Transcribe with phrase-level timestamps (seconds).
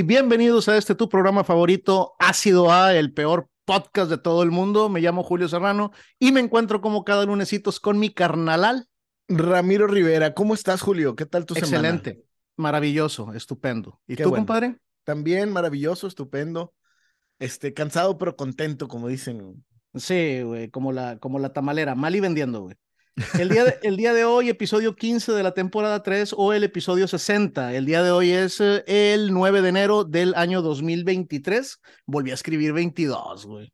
[0.00, 4.50] y bienvenidos a este tu programa favorito, Ácido A, el peor podcast de todo el
[4.50, 4.88] mundo.
[4.88, 8.88] Me llamo Julio Serrano y me encuentro como cada lunesitos con mi carnalal.
[9.28, 11.16] Ramiro Rivera, ¿cómo estás, Julio?
[11.16, 11.90] ¿Qué tal tu semana?
[11.90, 12.24] Excelente,
[12.56, 14.00] maravilloso, estupendo.
[14.06, 14.78] ¿Y tú, compadre?
[15.04, 16.72] También maravilloso, estupendo.
[17.38, 19.66] Este, cansado pero contento, como dicen.
[19.94, 22.76] Sí, güey, como la, como la tamalera, mal y vendiendo, güey.
[23.38, 26.64] El día, de, el día de hoy, episodio 15 de la temporada 3 o el
[26.64, 27.74] episodio 60.
[27.74, 31.80] El día de hoy es eh, el 9 de enero del año 2023.
[32.06, 33.72] Volví a escribir 22, güey.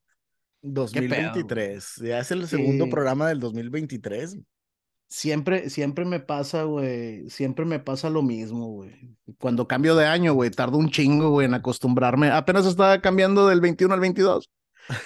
[0.63, 2.03] 2023.
[2.03, 4.39] Ya es el segundo programa del 2023.
[5.09, 7.29] Siempre, siempre me pasa, güey.
[7.31, 9.17] Siempre me pasa lo mismo, güey.
[9.39, 12.31] Cuando cambio de año, güey, tardo un chingo, güey, en acostumbrarme.
[12.31, 14.51] Apenas estaba cambiando del 21 al 22.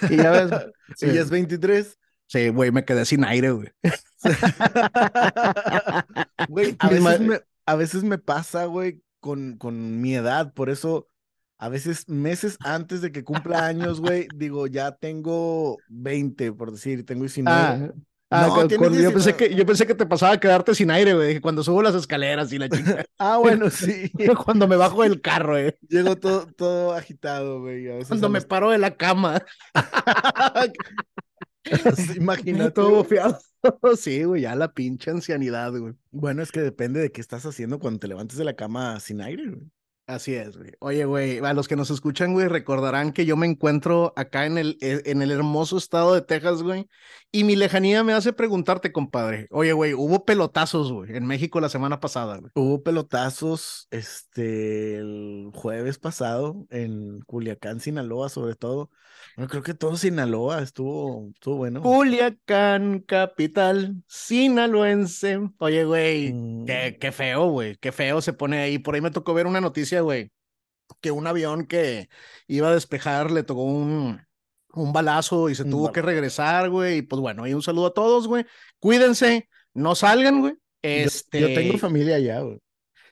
[0.09, 0.51] Y ya ves.
[1.01, 1.97] y ya es 23.
[2.27, 3.67] Sí, güey, me quedé sin aire, güey.
[6.49, 11.07] Güey, a veces, me, a veces me pasa, güey, con, con mi edad, por eso
[11.61, 17.05] a veces meses antes de que cumpla años, güey, digo, ya tengo 20, por decir,
[17.05, 17.53] tengo 19.
[17.53, 17.93] Ah,
[18.31, 21.39] ah no, yo, pensé que, yo pensé que te pasaba a quedarte sin aire, güey,
[21.39, 23.05] cuando subo las escaleras y la chica.
[23.19, 24.11] ah, bueno, sí.
[24.43, 25.75] cuando me bajo del carro, güey.
[25.87, 27.85] Llego todo, todo agitado, güey.
[28.07, 29.43] Cuando me paro de la cama.
[32.15, 33.39] Imagina todo fiado.
[33.97, 35.93] sí, güey, ya la pinche ancianidad, güey.
[36.11, 39.21] Bueno, es que depende de qué estás haciendo cuando te levantes de la cama sin
[39.21, 39.71] aire, güey.
[40.07, 40.71] Así es, güey.
[40.79, 44.57] Oye, güey, a los que nos escuchan, güey, recordarán que yo me encuentro acá en
[44.57, 46.89] el, e, en el hermoso estado de Texas, güey,
[47.31, 49.47] y mi lejanía me hace preguntarte, compadre.
[49.51, 52.51] Oye, güey, hubo pelotazos, güey, en México la semana pasada, güey.
[52.55, 58.89] Hubo pelotazos, este, el jueves pasado en Culiacán, Sinaloa, sobre todo.
[59.35, 61.81] Bueno, creo que todo Sinaloa estuvo, estuvo bueno.
[61.81, 65.39] Culiacán, capital sinaloense.
[65.59, 66.27] Oye, güey,
[66.65, 66.99] qué, mm.
[66.99, 68.77] qué feo, güey, qué feo se pone ahí.
[68.77, 70.31] Por ahí me tocó ver una noticia, güey,
[71.01, 72.09] que un avión que
[72.47, 74.21] iba a despejar le tocó un,
[74.73, 76.99] un balazo y se tuvo que regresar, güey.
[76.99, 78.45] Y pues bueno, y un saludo a todos, güey.
[78.79, 80.53] Cuídense, no salgan, güey.
[80.81, 81.41] Este...
[81.41, 82.59] Yo, tengo familia allá, güey.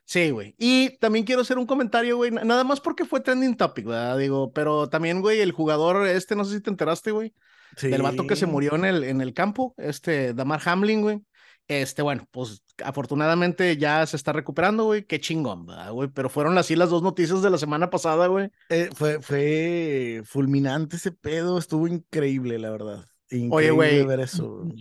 [0.06, 0.56] Sí, güey.
[0.58, 4.18] Y también quiero hacer un comentario, güey, nada más porque fue trending topic, ¿verdad?
[4.18, 7.32] Digo, pero también, güey, el jugador este, no sé si te enteraste, güey,
[7.78, 7.90] sí.
[7.90, 11.22] del vato que se murió en el, en el campo, este, Damar Hamlin, güey.
[11.68, 15.04] Este, bueno, pues afortunadamente ya se está recuperando, güey.
[15.04, 16.10] Qué chingón, güey?
[16.14, 18.50] Pero fueron así las dos noticias de la semana pasada, güey.
[18.70, 23.06] Eh, fue, fue fulminante ese pedo, estuvo increíble, la verdad.
[23.52, 24.08] Oye, güey,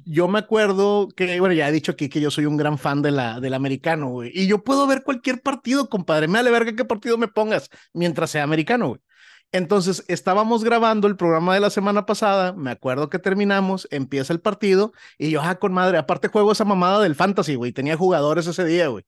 [0.07, 3.03] yo me acuerdo que, bueno, ya he dicho aquí que yo soy un gran fan
[3.03, 4.31] de la, del americano, güey.
[4.33, 6.29] Y yo puedo ver cualquier partido, compadre.
[6.29, 9.01] Me vale verga qué partido me pongas mientras sea americano, güey.
[9.51, 14.41] Entonces, estábamos grabando el programa de la semana pasada, me acuerdo que terminamos, empieza el
[14.41, 18.47] partido y yo, ah, con madre, aparte juego esa mamada del fantasy, güey, tenía jugadores
[18.47, 19.05] ese día, güey.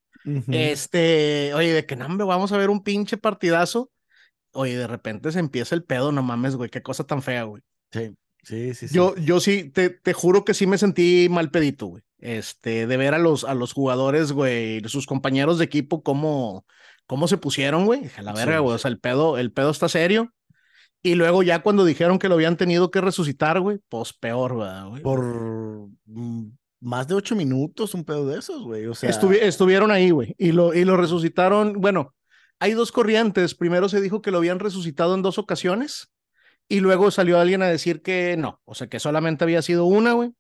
[0.49, 3.91] Este, oye, de que no, vamos a ver un pinche partidazo.
[4.53, 7.63] Oye, de repente se empieza el pedo, no mames, güey, qué cosa tan fea, güey.
[7.93, 8.15] Sí.
[8.43, 8.95] Sí, sí, sí.
[8.95, 12.03] Yo, yo sí, te, te juro que sí me sentí mal pedito, güey.
[12.19, 16.67] Este, de ver a los, a los jugadores, güey, sus compañeros de equipo, cómo,
[17.11, 18.09] cómo se pusieron, güey.
[18.17, 18.77] A la verga, güey.
[18.77, 20.33] O sea, el pedo, el pedo está serio.
[21.03, 25.03] Y luego ya cuando dijeron que lo habían tenido que resucitar, güey, pues peor, güey.
[25.03, 28.87] Por mm, más de ocho minutos, un pedo de esos, güey.
[28.87, 29.11] O sea...
[29.11, 30.37] estuvieron ahí, güey.
[30.39, 31.81] Y lo, y lo resucitaron.
[31.81, 32.15] Bueno,
[32.61, 33.57] hay dos corrientes.
[33.57, 36.13] Primero se dijo que lo habían resucitado en dos ocasiones.
[36.69, 40.13] Y luego salió alguien a decir que no, o sea, que solamente había sido una,
[40.13, 40.31] güey,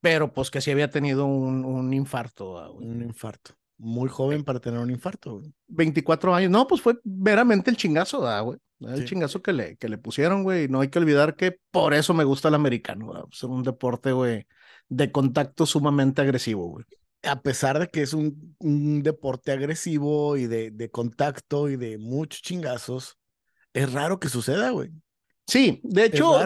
[0.00, 2.58] pero pues que sí había tenido un, un infarto.
[2.58, 3.54] Ah, un infarto.
[3.78, 5.52] Muy joven para tener un infarto, güey.
[5.68, 6.50] 24 años.
[6.50, 8.58] No, pues fue veramente el chingazo, güey.
[8.80, 10.68] El chingazo que le, que le pusieron, güey.
[10.68, 13.28] No hay que olvidar que por eso me gusta el americano.
[13.30, 14.46] Es un deporte, güey,
[14.88, 16.84] de contacto sumamente agresivo, güey.
[17.22, 21.98] A pesar de que es un, un deporte agresivo y de, de contacto y de
[21.98, 23.18] muchos chingazos,
[23.72, 24.90] es raro que suceda, güey.
[25.46, 26.38] Sí, de hecho,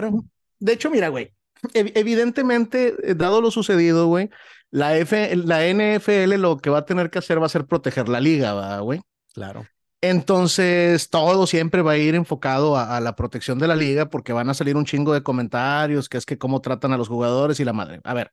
[0.59, 1.33] de hecho, mira, güey,
[1.73, 4.29] evidentemente, eh, dado lo sucedido, güey,
[4.71, 8.09] la, F, la NFL lo que va a tener que hacer va a ser proteger
[8.09, 9.01] la liga, güey.
[9.33, 9.65] Claro.
[10.01, 14.49] Entonces, todo siempre va a ir enfocado a, la protección de la liga porque van
[14.49, 17.65] a salir un chingo de comentarios, que es que cómo tratan a los jugadores y
[17.65, 18.01] la madre.
[18.03, 18.31] A ver,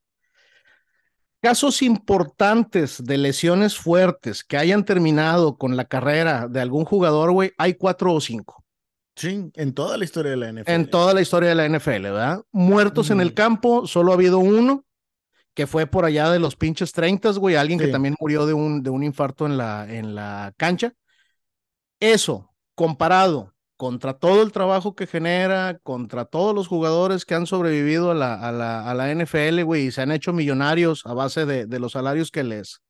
[1.42, 7.52] casos importantes de lesiones fuertes que hayan terminado con la carrera de algún jugador, güey,
[7.58, 8.64] hay cuatro o cinco.
[9.14, 10.70] Sí, en toda la historia de la NFL.
[10.70, 12.42] En toda la historia de la NFL, ¿verdad?
[12.50, 14.86] Muertos en el campo, solo ha habido uno,
[15.58, 18.80] que fue por allá de los pinches 30, güey, alguien que también murió de un,
[18.84, 20.92] de un infarto en la, en la cancha.
[21.98, 28.12] Eso, comparado contra todo el trabajo que genera, contra todos los jugadores que han sobrevivido
[28.12, 31.44] a la, a la, a la NFL, güey, y se han hecho millonarios a base
[31.44, 32.80] de, de los salarios que les,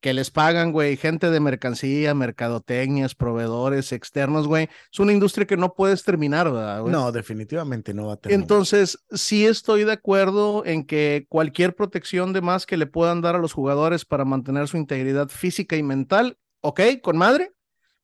[0.00, 4.68] que les pagan, güey, gente de mercancía, mercadotecnias, proveedores externos, güey.
[4.92, 6.92] Es una industria que no puedes terminar, ¿verdad, güey?
[6.92, 8.42] No, definitivamente no va a terminar.
[8.42, 13.36] Entonces, sí estoy de acuerdo en que cualquier protección de más que le puedan dar
[13.36, 17.52] a los jugadores para mantener su integridad física y mental, ok, con madre.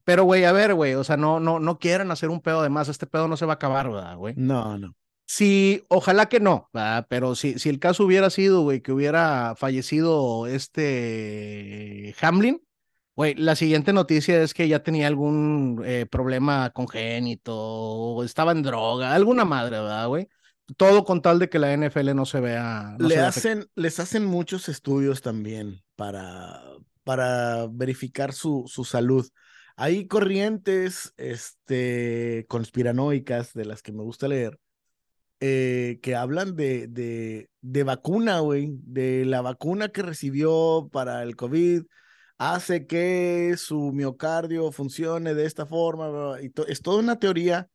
[0.05, 2.69] Pero, güey, a ver, güey, o sea, no, no, no quieren hacer un pedo de
[2.69, 2.89] más.
[2.89, 4.35] Este pedo no se va a acabar, ¿verdad, güey?
[4.37, 4.95] No, no.
[5.29, 6.71] Sí, ojalá que no,
[7.09, 12.63] pero si, si el caso hubiera sido, güey, que hubiera fallecido este Hamlin,
[13.17, 18.63] güey, la siguiente noticia es que ya tenía algún eh, problema congénito, o estaba en
[18.63, 20.29] droga, alguna madre, ¿verdad, güey?
[20.77, 22.95] Todo con tal de que la NFL no se vea.
[23.01, 26.63] Le hacen, les hacen muchos estudios también para,
[27.03, 29.29] para verificar su, su salud.
[29.77, 34.61] Hay corrientes este, conspiranoicas de las que me gusta leer
[35.41, 41.37] eh, que hablan de, de, de vacuna, güey, de la vacuna que recibió para el
[41.37, 41.83] COVID,
[42.39, 47.69] hace que su miocardio funcione de esta forma, y es toda una teoría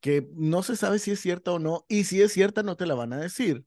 [0.00, 2.86] que no se sabe si es cierta o no, y si es cierta no te
[2.86, 3.64] la van a decir.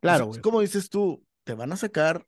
[0.00, 0.30] Claro.
[0.42, 2.26] como dices tú, te van a sacar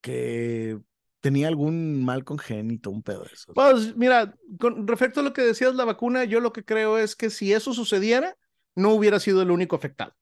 [0.00, 0.78] que
[1.20, 3.52] tenía algún mal congénito, un pedo de eso.
[3.54, 7.16] Pues mira, con respecto a lo que decías la vacuna, yo lo que creo es
[7.16, 8.36] que si eso sucediera,
[8.80, 10.14] no hubiera sido el único afectado.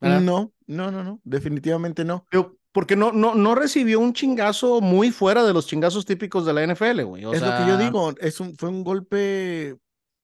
[0.00, 0.20] No,
[0.66, 2.24] no, no, no, definitivamente no.
[2.72, 6.66] porque no, no, no recibió un chingazo muy fuera de los chingazos típicos de la
[6.66, 7.24] NFL, güey.
[7.32, 9.76] es lo que yo digo, es un, fue un golpe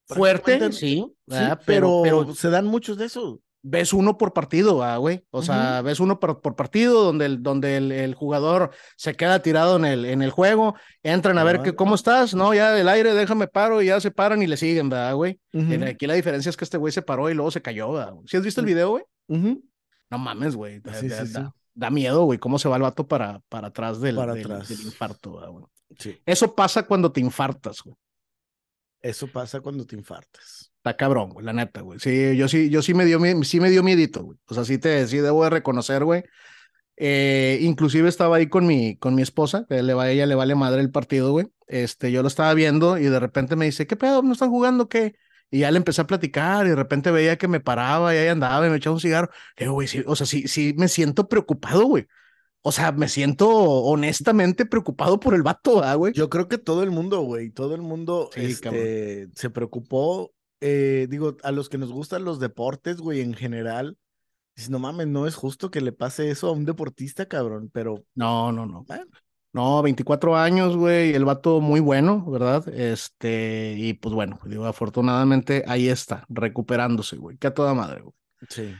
[0.07, 1.05] fuerte, sí,
[1.67, 5.25] pero, pero, se dan muchos de esos ves uno por partido, ah, güey.
[5.31, 9.85] O sea, ves uno por, partido donde, el, donde el, jugador se queda tirado en
[9.85, 13.49] el, en el juego, entran a ver que, cómo estás, no, ya del aire, déjame
[13.49, 15.41] paro, y ya se paran y le siguen, ¿verdad, güey?
[15.89, 18.15] Aquí la diferencia es que este güey se paró y luego se cayó, ¿verdad?
[18.27, 19.05] ¿Sí has visto el video, güey?
[19.29, 20.81] No mames, güey.
[21.75, 24.69] da, miedo, güey, cómo se va el vato para, para atrás del, para atrás.
[24.69, 25.65] del infarto, güey.
[25.99, 26.21] Sí.
[26.25, 27.97] Eso pasa cuando te infartas, güey.
[29.03, 31.99] Eso pasa cuando te infartas está cabrón, güey, la neta, güey.
[31.99, 34.39] Sí, yo sí, yo sí me dio, sí me dio miedito, güey.
[34.47, 36.23] O sea, sí te, sí debo de reconocer, güey.
[36.97, 40.55] Eh, inclusive estaba ahí con mi, con mi esposa, que le va, ella le vale
[40.55, 41.49] madre el partido, güey.
[41.67, 44.23] Este, yo lo estaba viendo y de repente me dice, ¿qué pedo?
[44.23, 44.89] ¿No están jugando?
[44.89, 45.17] ¿Qué?
[45.51, 48.29] Y ya le empecé a platicar y de repente veía que me paraba y ahí
[48.29, 49.31] andaba y me echaba un cigarro.
[49.59, 52.07] digo, güey, sí, o sea, sí, sí me siento preocupado, güey.
[52.63, 56.13] O sea, me siento honestamente preocupado por el vato, güey?
[56.15, 61.37] Yo creo que todo el mundo, güey, todo el mundo este, se preocupó eh, digo,
[61.43, 63.97] a los que nos gustan los deportes, güey, en general,
[64.55, 68.05] dices, no mames, no es justo que le pase eso a un deportista, cabrón, pero...
[68.15, 68.85] No, no, no.
[69.53, 72.69] No, 24 años, güey, el vato muy bueno, ¿verdad?
[72.69, 78.15] Este, y pues bueno, digo, afortunadamente ahí está, recuperándose, güey, que a toda madre, güey.
[78.51, 78.75] Sí.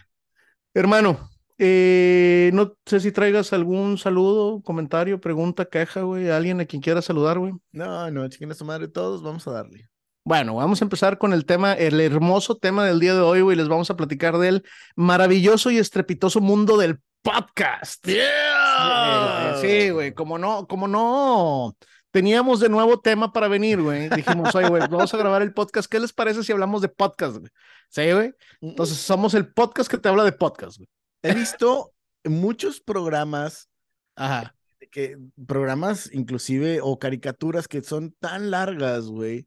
[0.75, 6.83] Hermano, eh, no sé si traigas algún saludo, comentario, pregunta, queja, güey, alguien a quien
[6.83, 7.55] quiera saludar, güey.
[7.73, 9.89] No, no, chiquen a su madre todos, vamos a darle.
[10.27, 13.57] Bueno, vamos a empezar con el tema, el hermoso tema del día de hoy, güey.
[13.57, 14.65] Les vamos a platicar del
[14.97, 18.05] maravilloso y estrepitoso mundo del podcast.
[18.05, 19.57] Yeah.
[19.61, 21.77] Sí, güey, como no, como no
[22.11, 24.09] teníamos de nuevo tema para venir, güey.
[24.09, 25.89] Dijimos, oye, güey, vamos a grabar el podcast.
[25.89, 27.53] ¿Qué les parece si hablamos de podcast, güey?
[27.89, 28.35] Sí, güey.
[28.61, 30.89] Entonces somos el podcast que te habla de podcast, güey.
[31.23, 31.93] He visto
[32.25, 33.69] muchos programas.
[34.17, 34.57] Ajá.
[34.91, 39.47] Que, programas inclusive o caricaturas que son tan largas, güey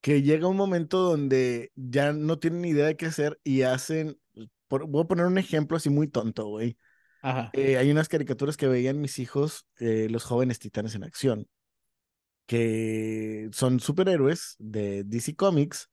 [0.00, 4.18] que llega un momento donde ya no tienen ni idea de qué hacer y hacen,
[4.68, 6.76] voy a poner un ejemplo así muy tonto, güey.
[7.52, 11.48] Eh, hay unas caricaturas que veían mis hijos, eh, los jóvenes titanes en acción,
[12.46, 15.88] que son superhéroes de DC Comics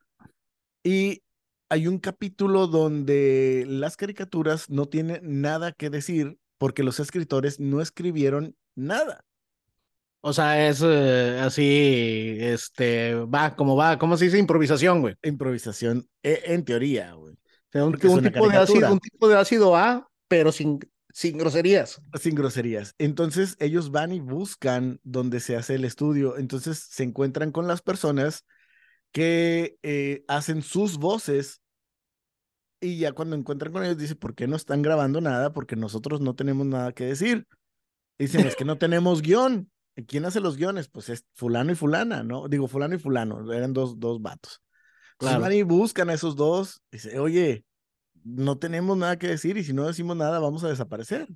[0.83, 1.23] y
[1.69, 7.81] hay un capítulo donde las caricaturas no tienen nada que decir porque los escritores no
[7.81, 9.25] escribieron nada.
[10.25, 14.37] O sea, es eh, así, este, va, como va, ¿cómo se dice?
[14.37, 15.15] Improvisación, güey.
[15.21, 17.33] Improvisación, e, en teoría, güey.
[17.33, 17.37] O
[17.73, 22.01] sea, un, tipo de ácido, un tipo de ácido A, pero sin, sin groserías.
[22.17, 22.95] Sin groserías.
[22.99, 26.37] Entonces, ellos van y buscan donde se hace el estudio.
[26.37, 28.45] Entonces, se encuentran con las personas
[29.11, 31.59] que eh, hacen sus voces
[32.79, 35.51] y ya cuando encuentran con ellos, dice, ¿por qué no están grabando nada?
[35.51, 37.45] Porque nosotros no tenemos nada que decir.
[38.17, 39.69] Dicen, es que no tenemos guion.
[40.07, 40.87] ¿Quién hace los guiones?
[40.87, 42.47] Pues es fulano y fulana, ¿no?
[42.47, 44.61] Digo, fulano y fulano, eran dos, dos vatos.
[45.17, 45.51] Claro.
[45.51, 47.65] y buscan a esos dos, y dice, oye,
[48.23, 51.27] no tenemos nada que decir y si no decimos nada vamos a desaparecer.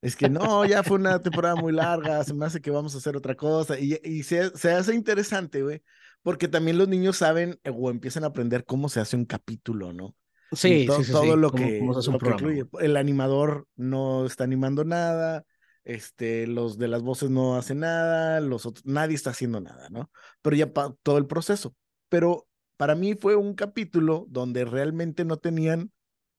[0.00, 2.98] Es que no, ya fue una temporada muy larga, se me hace que vamos a
[2.98, 5.82] hacer otra cosa y, y se, se hace interesante, güey,
[6.22, 9.92] porque también los niños saben eh, o empiezan a aprender cómo se hace un capítulo,
[9.92, 10.14] ¿no?
[10.52, 12.64] Sí, sí, sí, todo lo, que, lo que incluye.
[12.80, 15.44] El animador no está animando nada,
[15.88, 20.10] este, los de las voces no hacen nada, los otros, nadie está haciendo nada, ¿no?
[20.42, 20.70] Pero ya
[21.02, 21.74] todo el proceso.
[22.10, 25.90] Pero para mí fue un capítulo donde realmente no tenían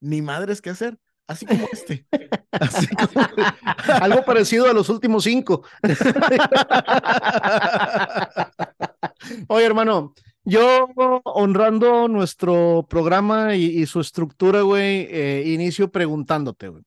[0.02, 2.06] ni madres que hacer, así como este.
[4.02, 5.64] Algo parecido a los últimos cinco.
[9.48, 10.14] Oye, hermano,
[10.44, 10.90] yo
[11.24, 16.84] honrando nuestro programa y, su estructura, güey, eh, inicio preguntándote, güey.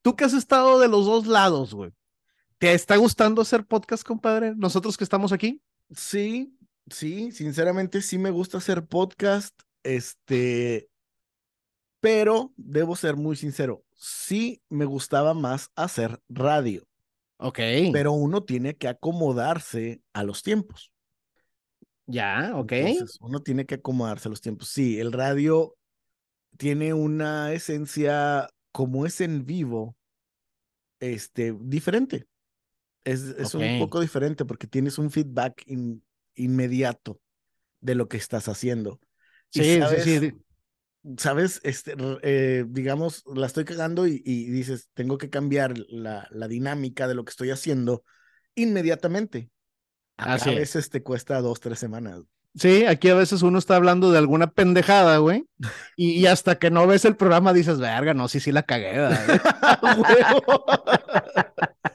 [0.00, 1.92] Tú que has estado de los dos lados, güey.
[2.58, 4.52] ¿Te está gustando hacer podcast, compadre?
[4.56, 5.62] Nosotros que estamos aquí.
[5.94, 6.58] Sí,
[6.90, 9.54] sí, sinceramente sí me gusta hacer podcast.
[9.84, 10.88] Este,
[12.00, 16.82] pero debo ser muy sincero, sí me gustaba más hacer radio.
[17.36, 17.60] Ok.
[17.92, 20.92] Pero uno tiene que acomodarse a los tiempos.
[22.06, 22.72] Ya, ok.
[23.20, 24.68] uno tiene que acomodarse a los tiempos.
[24.68, 25.76] Sí, el radio
[26.56, 29.94] tiene una esencia, como es en vivo,
[30.98, 32.26] este, diferente.
[33.08, 35.64] Es, es un poco diferente porque tienes un feedback
[36.34, 37.18] inmediato
[37.80, 39.00] de lo que estás haciendo.
[39.48, 40.32] Sí, sí, sí.
[41.16, 47.08] Sabes, este, eh, digamos, la estoy cagando y, dices, tengo que cambiar la, la, dinámica
[47.08, 48.04] de lo que estoy haciendo
[48.54, 49.48] inmediatamente.
[50.18, 52.20] a veces te cuesta dos, tres semanas.
[52.56, 55.46] Sí, aquí a veces uno está hablando de alguna pendejada, güey,
[55.96, 58.92] y, hasta que no ves el programa dices, verga, no, sí, sí la cagué.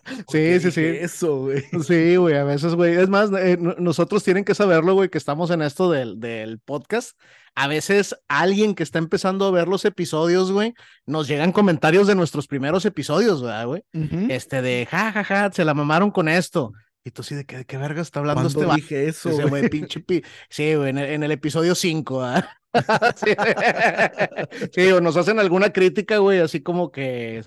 [0.29, 0.81] sí, sí, sí.
[0.81, 1.63] Eso, güey.
[1.85, 2.95] Sí, güey, a veces, güey.
[2.95, 7.19] Es más, eh, nosotros tienen que saberlo, güey, que estamos en esto del, del podcast.
[7.55, 10.73] A veces alguien que está empezando a ver los episodios, güey,
[11.05, 13.83] nos llegan comentarios de nuestros primeros episodios, güey?
[14.29, 16.73] Este de, ja, ja, ja, se la mamaron con esto.
[17.05, 19.69] Y tú sí, ¿de qué, de qué verga está hablando este dije eso, güey?
[19.69, 20.23] Pinche pi...
[20.49, 22.49] Sí, güey, en el, en el episodio 5, ¿ah?
[24.71, 27.43] sí, o nos hacen alguna crítica, güey, así como que...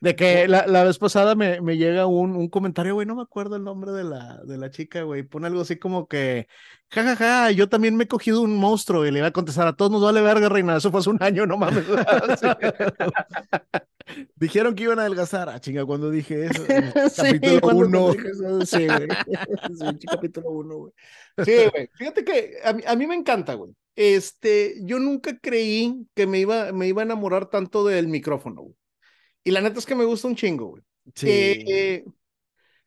[0.00, 3.22] De que la, la vez pasada me, me llega un, un, comentario, güey, no me
[3.22, 6.46] acuerdo el nombre de la, de la chica, güey, pone algo así como que,
[6.90, 9.66] jajaja, ja, ja, yo también me he cogido un monstruo y le iba a contestar,
[9.66, 11.84] a todos nos vale verga, reina, eso fue hace un año, no mames.
[14.36, 15.48] Dijeron que iban a adelgazar.
[15.48, 16.64] Ah, chinga, cuando dije eso.
[17.16, 18.12] capítulo 1.
[18.64, 19.08] Sí, güey.
[19.98, 20.92] Sí, capítulo 1, güey.
[21.44, 21.88] Sí, güey.
[21.94, 23.72] Fíjate que a mí, a mí, me encanta, güey.
[23.94, 28.76] Este, yo nunca creí que me iba, me iba a enamorar tanto del micrófono, güey.
[29.44, 30.82] Y la neta es que me gusta un chingo, güey.
[31.14, 31.28] Sí.
[31.28, 32.04] Eh,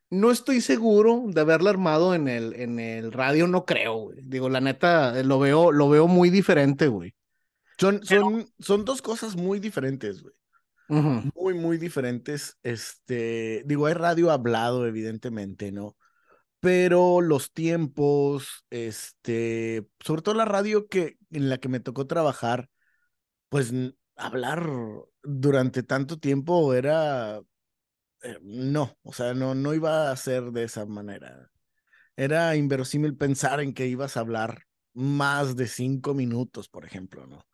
[0.09, 4.19] no estoy seguro de haberla armado en el, en el radio, no creo, güey.
[4.23, 7.13] Digo, la neta, lo veo, lo veo muy diferente, güey.
[7.77, 10.33] Son, son, son dos cosas muy diferentes, güey
[10.87, 12.57] muy, muy diferentes.
[12.63, 15.95] Este, digo, hay radio hablado, evidentemente, ¿no?
[16.59, 22.69] Pero los tiempos, este, sobre todo la radio que, en la que me tocó trabajar,
[23.49, 23.71] pues
[24.15, 24.67] hablar
[25.23, 27.39] durante tanto tiempo era,
[28.23, 31.49] eh, no, o sea, no, no iba a ser de esa manera.
[32.15, 37.45] Era inverosímil pensar en que ibas a hablar más de cinco minutos, por ejemplo, ¿no?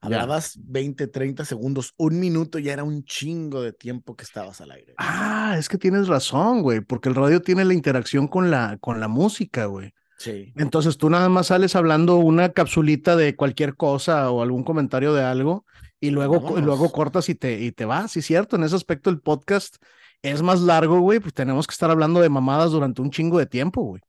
[0.00, 4.70] Hablabas 20, 30 segundos, un minuto ya era un chingo de tiempo que estabas al
[4.70, 4.94] aire.
[4.96, 9.00] Ah, es que tienes razón, güey, porque el radio tiene la interacción con la, con
[9.00, 9.92] la música, güey.
[10.16, 10.52] Sí.
[10.56, 15.24] Entonces tú nada más sales hablando una capsulita de cualquier cosa o algún comentario de
[15.24, 15.64] algo
[16.00, 18.12] y luego, luego cortas y te, y te vas.
[18.12, 19.76] Sí, cierto, en ese aspecto el podcast
[20.22, 23.46] es más largo, güey, pues tenemos que estar hablando de mamadas durante un chingo de
[23.46, 24.02] tiempo, güey.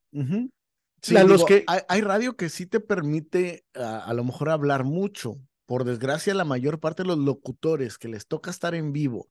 [1.01, 1.65] Sí, los que...
[1.67, 6.79] hay, radio que sí te permite a lo mejor hablar mucho, por desgracia, la mayor
[6.79, 9.29] parte de los locutores que les toca estar en vivo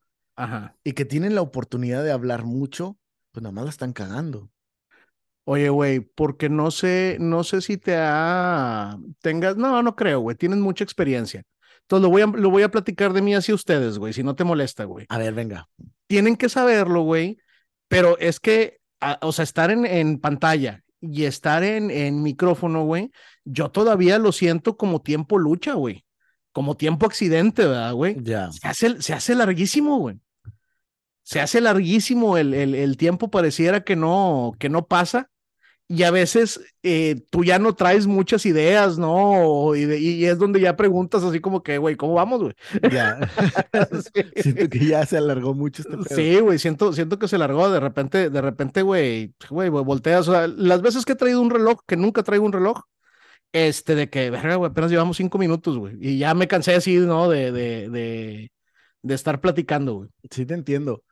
[0.85, 2.97] y que tienen la oportunidad de hablar mucho,
[3.33, 4.51] pues nada más la están cagando.
[5.45, 10.37] Oye, güey, porque no sé, no sé si te ha, tengas, no, no creo, güey,
[10.37, 11.43] tienes mucha experiencia.
[11.89, 14.37] Entonces lo voy a, lo voy a platicar de mí hacia ustedes, güey, si no
[14.37, 15.07] te molesta, güey.
[15.09, 15.69] A ver, venga.
[16.07, 17.39] Tienen que saberlo, güey,
[17.89, 18.81] pero es que,
[19.23, 23.11] o sea, estar en, en pantalla y estar en, en micrófono, güey,
[23.45, 26.05] yo todavía lo siento como tiempo lucha, güey
[26.59, 28.17] como tiempo accidente, ¿verdad, güey?
[28.21, 28.51] Ya.
[28.51, 30.17] Se hace, se hace larguísimo, güey.
[31.23, 35.31] Se hace larguísimo el, el, el, tiempo, pareciera que no, que no pasa.
[35.91, 39.75] Y a veces eh, tú ya no traes muchas ideas, ¿no?
[39.75, 42.55] Y, y, es donde ya preguntas así como que, güey, ¿cómo vamos, güey?
[42.93, 43.19] Ya.
[44.37, 46.15] Siento que ya se alargó mucho este pedo.
[46.15, 47.71] Sí, güey, siento, siento que se alargó.
[47.71, 50.29] De repente, de repente, güey, güey, volteas.
[50.29, 52.83] O sea, las veces que he traído un reloj, que nunca traigo un reloj,
[53.53, 55.97] este, de que, verga, güey, apenas llevamos cinco minutos, güey.
[56.01, 57.31] Y ya me cansé así, ¿no?
[57.31, 58.53] De, de, de,
[59.03, 60.11] de estar platicando, güey.
[60.31, 61.03] Sí, te entiendo.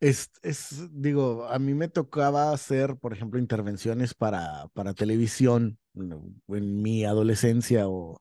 [0.00, 6.82] Es, es, digo, a mí me tocaba hacer, por ejemplo, intervenciones para, para televisión en
[6.82, 8.20] mi adolescencia o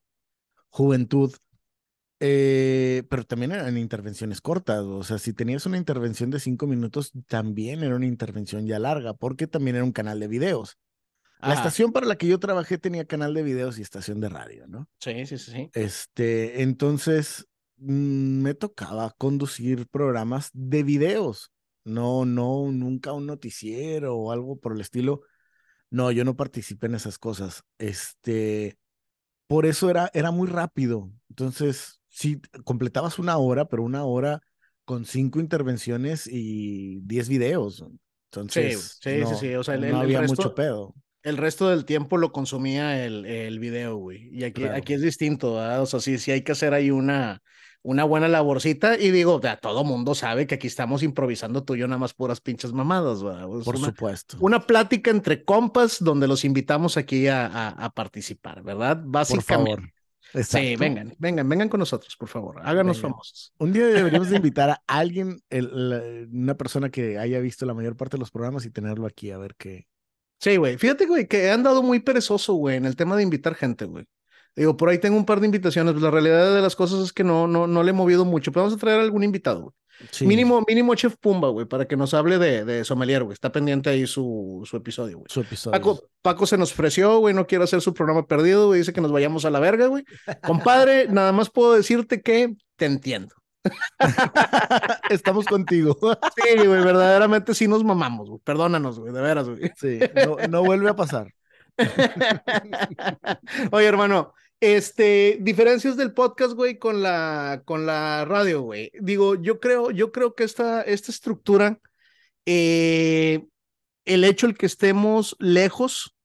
[0.69, 1.33] juventud.
[2.21, 7.11] Eh, pero también eran intervenciones cortas, o sea, si tenías una intervención de cinco minutos,
[7.27, 10.77] también era una intervención ya larga, porque también era un canal de videos.
[11.41, 14.65] La estación para la que yo trabajé tenía canal de videos y estación de radio,
[14.67, 14.89] ¿no?
[14.99, 15.69] Sí, sí, sí.
[15.73, 21.51] Este, entonces mm, me tocaba conducir programas de videos.
[21.85, 25.21] No, no, nunca un noticiero o algo por el estilo.
[25.89, 27.63] No, yo no participé en esas cosas.
[27.77, 28.77] Este,
[29.47, 31.11] por eso era, era muy rápido.
[31.29, 34.41] Entonces, sí, completabas una hora, pero una hora
[34.83, 37.85] con cinco intervenciones y diez videos.
[38.31, 40.93] Entonces, sí, sí, sí, O sea, no había mucho pedo
[41.25, 44.29] el resto del tiempo lo consumía el, el video, güey.
[44.31, 45.81] Y aquí, aquí es distinto, ¿verdad?
[45.81, 47.41] O sea, sí, sí hay que hacer ahí una,
[47.85, 48.97] una buena laborcita.
[48.97, 52.13] Y digo, ya todo mundo sabe que aquí estamos improvisando tú y yo nada más
[52.13, 53.47] puras pinches mamadas, ¿verdad?
[53.63, 54.37] Por supuesto.
[54.39, 59.01] Una plática entre compas donde los invitamos aquí a, a, participar, ¿verdad?
[59.03, 59.53] Básicamente.
[59.53, 59.95] Por favor.
[60.43, 62.59] Sí, vengan, vengan, vengan con nosotros, por favor.
[62.63, 63.53] Háganos famosos.
[63.57, 68.17] Un día deberíamos de invitar a alguien, una persona que haya visto la mayor parte
[68.17, 69.87] de los programas y tenerlo aquí a ver qué,
[70.39, 70.77] Sí, güey.
[70.77, 74.05] Fíjate, güey, que he andado muy perezoso, güey, en el tema de invitar gente, güey.
[74.55, 75.93] Digo, por ahí tengo un par de invitaciones.
[75.93, 78.51] Pues la realidad de las cosas es que no, no, no le he movido mucho.
[78.51, 79.73] Pero vamos a traer algún invitado, güey.
[80.21, 83.33] Mínimo, mínimo Chef Pumba, güey, para que nos hable de, de sommelier, güey.
[83.33, 85.27] Está pendiente ahí su, su episodio, güey.
[85.29, 85.71] Su episodio.
[85.71, 88.79] Paco, Paco se nos ofreció, güey, no quiere hacer su programa perdido, güey.
[88.79, 90.03] Dice que nos vayamos a la verga, güey.
[90.45, 93.35] Compadre, nada más puedo decirte que te entiendo.
[95.09, 95.97] Estamos contigo.
[96.35, 98.41] sí, güey, verdaderamente sí nos mamamos, güey.
[98.43, 99.71] Perdónanos, güey, de veras, güey.
[99.77, 99.99] Sí,
[100.49, 101.33] no, vuelve a pasar.
[103.71, 108.91] Oye, hermano, este, diferencias del podcast, güey, con la, con la radio, güey.
[108.99, 111.79] Digo, yo creo, yo creo que esta, esta estructura,
[112.45, 113.45] eh,
[114.05, 116.15] el hecho el que estemos lejos,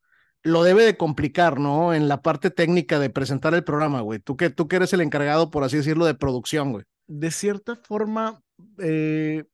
[0.42, 1.92] lo debe de complicar, ¿no?
[1.92, 4.20] En la parte técnica de presentar el programa, güey.
[4.20, 7.74] Tú que, tú que eres el encargado, por así decirlo, de producción, güey de cierta
[7.74, 8.40] forma,
[8.78, 9.44] eh,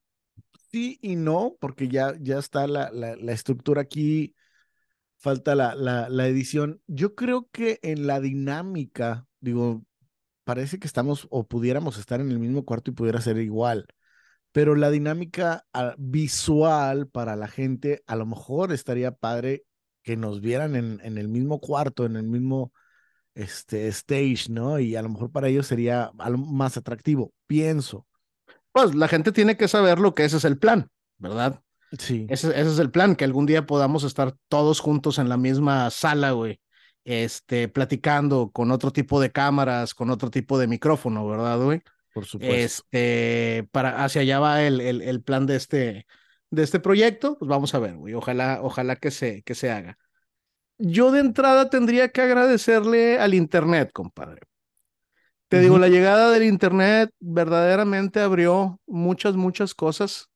[0.70, 4.34] sí y no, porque ya, ya está la, la, la estructura aquí,
[5.26, 6.80] falta la, la, edición.
[6.86, 9.82] Yo creo que en la dinámica, digo,
[10.44, 13.88] parece que estamos o pudiéramos estar en el mismo cuarto y pudiera ser igual,
[14.52, 19.64] pero la dinámica ah, visual para la gente, a lo mejor estaría padre
[20.04, 22.72] que nos vieran en, en el mismo cuarto, en el mismo
[23.34, 24.78] este stage, ¿no?
[24.78, 28.06] Y a lo mejor para ellos sería algo más atractivo, pienso.
[28.70, 31.62] Pues la gente tiene que saber lo que ese es el plan, ¿verdad?
[31.98, 32.26] Sí.
[32.28, 35.90] Ese, ese es el plan, que algún día podamos estar todos juntos en la misma
[35.90, 36.60] sala, güey,
[37.04, 41.82] este, platicando con otro tipo de cámaras, con otro tipo de micrófono, ¿verdad, güey?
[42.12, 42.54] Por supuesto.
[42.54, 46.06] Este, para, hacia allá va el, el, el plan de este,
[46.50, 49.98] de este proyecto, pues vamos a ver, güey, ojalá, ojalá que se, que se haga
[50.78, 54.42] yo de entrada tendría que agradecerle al Internet, compadre.
[55.48, 60.28] Te digo, la llegada del Internet verdaderamente abrió muchas, muchas cosas.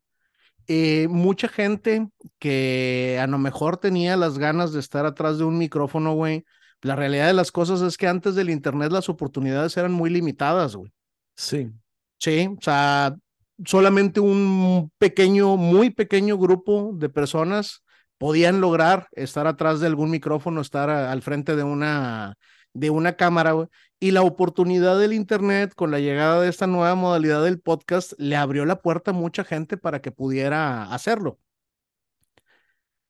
[0.67, 5.59] Eh, mucha gente que a lo mejor tenía las ganas de estar atrás de un
[5.59, 6.45] micrófono, güey.
[6.83, 10.77] La realidad de las cosas es que antes del Internet las oportunidades eran muy limitadas,
[10.77, 10.93] güey.
[11.37, 11.71] Sí.
[12.19, 13.17] Sí, o sea,
[13.65, 17.83] solamente un pequeño, muy pequeño grupo de personas
[18.19, 22.35] podían lograr estar atrás de algún micrófono, estar al frente de una,
[22.75, 23.55] de una cámara,
[24.01, 28.35] Y la oportunidad del Internet con la llegada de esta nueva modalidad del podcast le
[28.35, 31.39] abrió la puerta a mucha gente para que pudiera hacerlo.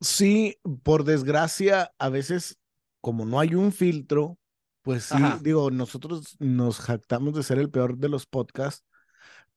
[0.00, 2.58] Sí, por desgracia, a veces,
[3.00, 4.38] como no hay un filtro,
[4.82, 8.84] pues sí, digo, nosotros nos jactamos de ser el peor de los podcasts,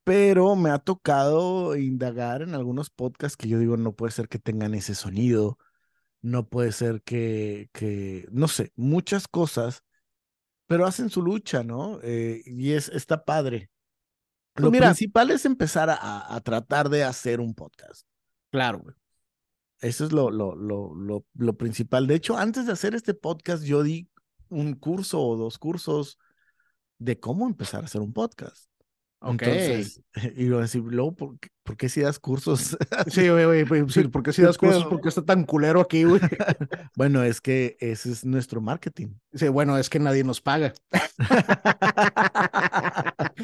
[0.03, 4.37] pero me ha tocado indagar en algunos podcasts que yo digo, no puede ser que
[4.37, 5.57] tengan ese sonido,
[6.21, 9.83] no puede ser que, que no sé, muchas cosas,
[10.67, 11.99] pero hacen su lucha, ¿no?
[12.03, 13.69] Eh, y es, está padre.
[14.53, 18.05] Pues lo principal es empezar a, a, tratar de hacer un podcast.
[18.51, 18.95] Claro, güey.
[19.79, 22.07] Eso es lo, lo, lo, lo, lo principal.
[22.07, 24.07] De hecho, antes de hacer este podcast, yo di
[24.49, 26.19] un curso o dos cursos
[26.99, 28.69] de cómo empezar a hacer un podcast.
[29.23, 30.01] Entonces,
[30.35, 32.77] y lo decir, luego, ¿por qué, ¿por qué si das cursos?
[33.07, 34.85] Sí, güey, güey, sí, ¿por qué si das cursos?
[34.85, 36.21] ¿Por qué está tan culero aquí, güey?
[36.95, 39.15] bueno, es que ese es nuestro marketing.
[39.33, 40.73] Sí, bueno, es que nadie nos paga.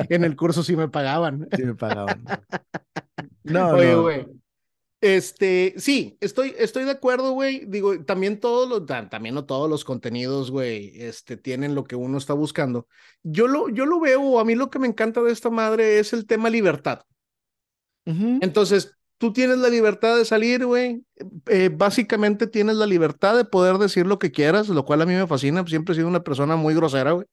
[0.09, 1.47] en el curso sí me pagaban.
[1.55, 2.23] Sí me pagaban.
[3.43, 4.27] No, Oye, güey.
[5.01, 7.65] Este, sí, estoy, estoy de acuerdo, güey.
[7.65, 12.17] Digo, también todos los, también no todos los contenidos, güey, este, tienen lo que uno
[12.17, 12.87] está buscando.
[13.23, 16.11] Yo lo, yo lo veo, a mí lo que me encanta de esta madre es
[16.13, 17.01] el tema libertad.
[18.41, 21.03] Entonces, tú tienes la libertad de salir, güey.
[21.45, 25.13] Eh, básicamente tienes la libertad de poder decir lo que quieras, lo cual a mí
[25.13, 25.63] me fascina.
[25.67, 27.27] Siempre he sido una persona muy grosera, güey.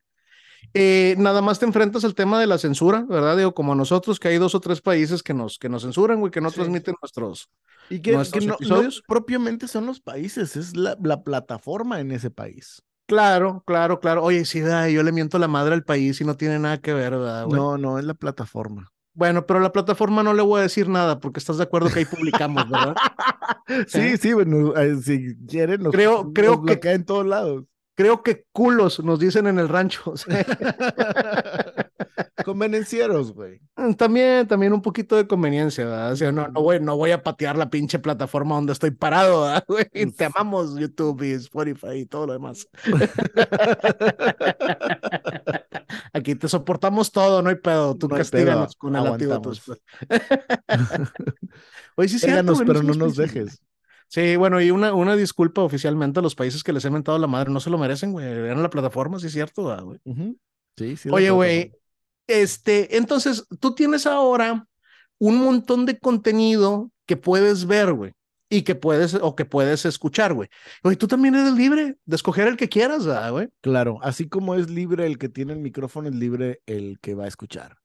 [0.75, 3.37] Eh, nada más te enfrentas al tema de la censura, ¿verdad?
[3.37, 6.21] Digo, como a nosotros, que hay dos o tres países que nos, que nos censuran,
[6.21, 7.51] güey, que no transmiten nuestros,
[7.89, 8.23] y que, no,
[9.07, 12.83] propiamente son los países, es la, la, plataforma en ese país.
[13.07, 14.25] Claro, claro, claro.
[14.25, 17.13] Oye, sí, yo le miento la madre al país y no tiene nada que ver,
[17.13, 17.47] ¿verdad?
[17.47, 18.93] No, no, es la plataforma.
[19.15, 22.01] Bueno, pero la plataforma no le voy a decir nada porque estás de acuerdo que
[22.01, 22.95] ahí publicamos, ¿verdad?
[23.87, 24.19] sí, ¿Eh?
[24.19, 27.65] sí, bueno, eh, si quieren, nos, creo, creo que cae en todos lados.
[27.97, 30.13] Creo que culos nos dicen en el rancho.
[32.45, 33.59] Convenencieros, güey.
[33.75, 36.13] Mm, también, también un poquito de conveniencia, ¿verdad?
[36.13, 39.45] O sea, no, no, voy, no voy a patear la pinche plataforma donde estoy parado,
[39.45, 39.87] ¿verdad, güey?
[40.17, 42.69] Te amamos YouTube y Spotify y todo lo demás.
[46.13, 47.97] Aquí te soportamos todo, no hay pedo.
[47.97, 49.41] Tú no castíganos con el látigo.
[51.97, 52.27] Oye, sí, sí,
[52.67, 53.63] pero no nos dejes.
[54.09, 57.27] Sí, bueno, y una, una disculpa oficialmente a los países que les he mentado la
[57.27, 58.27] madre, no se lo merecen, güey.
[58.43, 59.99] Vean la plataforma, sí es cierto, güey.
[60.77, 61.09] Sí, sí.
[61.11, 61.73] Oye, güey,
[62.27, 64.67] este, entonces tú tienes ahora
[65.19, 68.13] un montón de contenido que puedes ver, güey,
[68.49, 70.49] y que puedes o que puedes escuchar, güey.
[70.83, 73.49] Oye, tú también eres libre de escoger el que quieras, güey.
[73.61, 77.25] Claro, así como es libre el que tiene el micrófono, es libre el que va
[77.25, 77.79] a escuchar.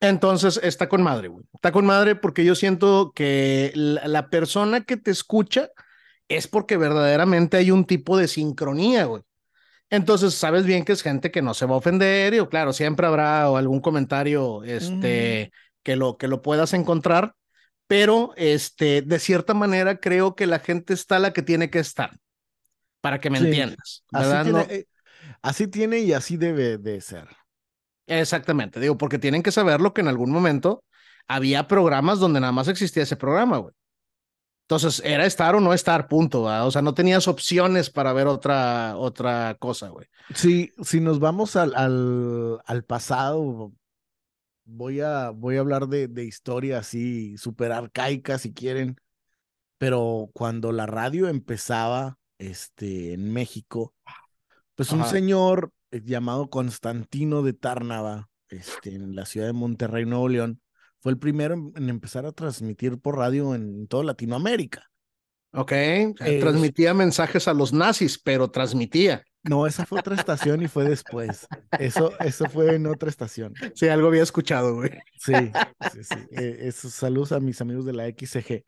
[0.00, 1.44] Entonces está con madre, güey.
[1.54, 5.70] Está con madre porque yo siento que la, persona que te escucha
[6.28, 9.22] es porque verdaderamente hay un tipo de sincronía, güey.
[9.88, 13.06] Entonces sabes bien que es gente que no se va a ofender y claro, siempre
[13.06, 17.34] habrá algún comentario este, que, lo, que lo puedas encontrar,
[17.86, 22.18] pero este, de cierta manera creo que la gente está la que tiene que estar,
[23.00, 24.04] para que me entiendas.
[24.12, 24.86] Así eh,
[25.40, 27.28] así tiene y así debe de ser.
[28.06, 30.84] Exactamente, digo, porque tienen que saberlo que en algún momento
[31.28, 33.74] había programas donde nada más existía ese programa, güey.
[34.68, 38.96] Entonces, era estar o no estar, punto, O sea, no tenías opciones para ver otra,
[38.96, 40.08] otra cosa, güey.
[40.34, 43.72] Sí, si nos vamos al, al, al pasado,
[44.64, 48.96] voy a, voy a hablar de, de historias así súper arcaicas, si quieren,
[49.78, 53.94] pero cuando la radio empezaba este, en México,
[54.74, 55.70] pues un señor
[56.04, 60.60] llamado Constantino de Tárnava, este, en la ciudad de Monterrey, Nuevo León,
[61.00, 64.90] fue el primero en, empezar a transmitir por radio en toda Latinoamérica.
[65.52, 65.72] Ok,
[66.40, 69.24] transmitía mensajes a los nazis, pero transmitía.
[69.48, 71.46] No, esa fue otra estación y fue después.
[71.78, 73.54] Eso, eso fue en otra estación.
[73.74, 74.90] Sí, algo había escuchado, güey.
[75.18, 75.32] Sí,
[75.92, 76.16] sí, sí.
[76.32, 78.64] Eh, saludos a mis amigos de la XCG.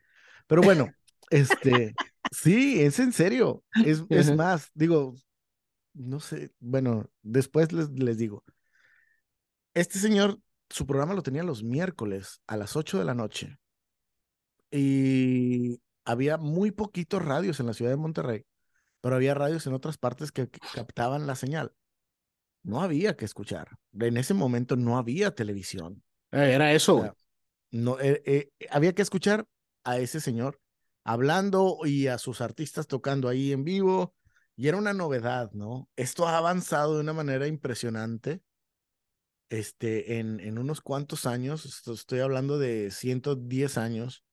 [0.47, 0.89] Pero bueno,
[1.29, 1.93] este,
[2.31, 3.63] sí, es en serio.
[3.85, 5.15] Es, es más, digo,
[5.99, 8.43] no sé, bueno, después les, les digo.
[9.73, 13.57] Este señor, su programa lo tenía los miércoles a las 8 de la noche.
[14.71, 18.45] Y había muy poquitos radios en la ciudad de Monterrey,
[19.01, 21.73] pero había radios en otras partes que, captaban la señal.
[22.63, 23.77] No había que escuchar.
[23.99, 26.03] En ese momento no había televisión.
[26.31, 27.13] Eh, era eso.
[27.71, 29.45] no, eh, eh, había que escuchar
[29.83, 30.61] a ese señor
[31.03, 34.13] hablando y a sus artistas tocando ahí en vivo
[34.59, 35.89] y era una novedad, ¿no?
[35.95, 38.41] Esto ha avanzado de una manera impresionante.
[39.47, 44.25] Este, en, en unos cuantos años, estoy hablando de 110 años,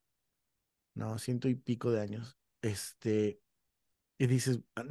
[0.95, 2.37] no, ciento y pico de años.
[2.61, 3.39] Este,
[4.19, 4.83] y dices, ah,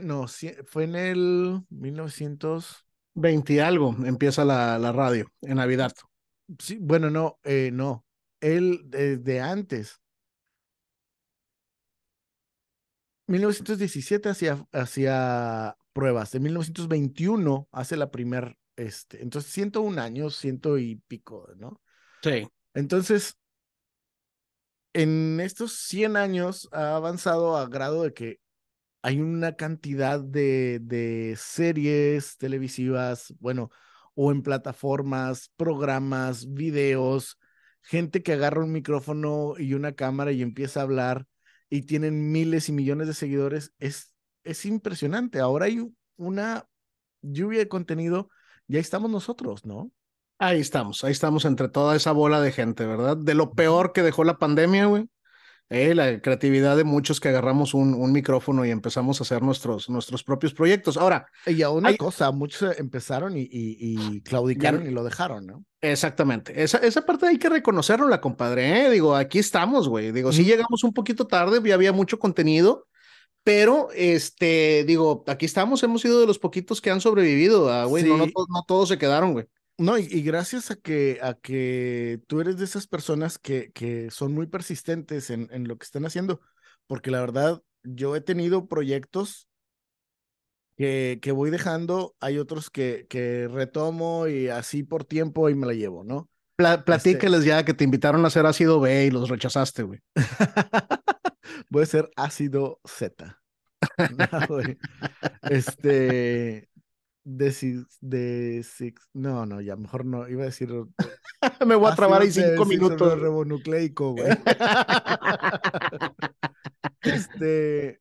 [0.00, 0.26] no,
[0.64, 5.92] fue en el 1920 y algo, empieza la, la radio en Navidad.
[6.58, 8.06] Sí, bueno, no, eh, no,
[8.40, 10.00] él desde antes,
[13.26, 20.96] 1917 hacía, hacía pruebas, en 1921 hace la primer, este, entonces 101 años, ciento y
[21.06, 21.80] pico, ¿no?
[22.22, 22.48] Sí.
[22.74, 23.36] Entonces,
[24.92, 28.40] en estos 100 años ha avanzado a grado de que
[29.02, 33.70] hay una cantidad de, de series televisivas, bueno,
[34.14, 37.38] o en plataformas, programas, videos,
[37.80, 41.26] gente que agarra un micrófono y una cámara y empieza a hablar
[41.72, 45.40] y tienen miles y millones de seguidores, es, es impresionante.
[45.40, 46.68] Ahora hay una
[47.22, 48.28] lluvia de contenido
[48.68, 49.90] y ahí estamos nosotros, ¿no?
[50.38, 53.16] Ahí estamos, ahí estamos entre toda esa bola de gente, ¿verdad?
[53.16, 55.08] De lo peor que dejó la pandemia, güey,
[55.72, 59.88] eh, la creatividad de muchos que agarramos un, un, micrófono y empezamos a hacer nuestros,
[59.88, 60.98] nuestros propios proyectos.
[60.98, 61.26] Ahora.
[61.46, 65.64] Y a una cosa, muchos empezaron y, y, claudicaron y lo dejaron, ¿no?
[65.80, 66.62] Exactamente.
[66.62, 68.84] Esa, esa parte hay que reconocerlo, la compadre.
[68.84, 68.90] ¿eh?
[68.90, 70.12] Digo, aquí estamos, güey.
[70.12, 72.86] Digo, sí llegamos un poquito tarde, ya había mucho contenido,
[73.42, 78.04] pero este, digo, aquí estamos, hemos sido de los poquitos que han sobrevivido, ah, güey.
[78.04, 79.46] No, no, no todos se quedaron, güey.
[79.78, 84.32] No, y, gracias a que, a que tú eres de esas personas que, que son
[84.32, 86.40] muy persistentes en, en lo que están haciendo,
[86.86, 89.48] porque la verdad, yo he tenido proyectos
[90.76, 95.66] que, que voy dejando, hay otros que, que retomo y así por tiempo y me
[95.66, 96.28] la llevo, ¿no?
[96.56, 100.00] Pla platíqueles ya que te invitaron a hacer ácido B y los rechazaste, güey.
[101.68, 103.40] Voy a ser ácido Z.
[103.98, 104.58] no,
[105.50, 106.68] este.
[107.24, 110.70] De, de six, no, no, ya mejor no, iba a decir.
[111.66, 113.20] Me voy a trabar ahí cinco minutos.
[113.20, 114.26] Ribonucleico, güey.
[117.02, 118.00] este.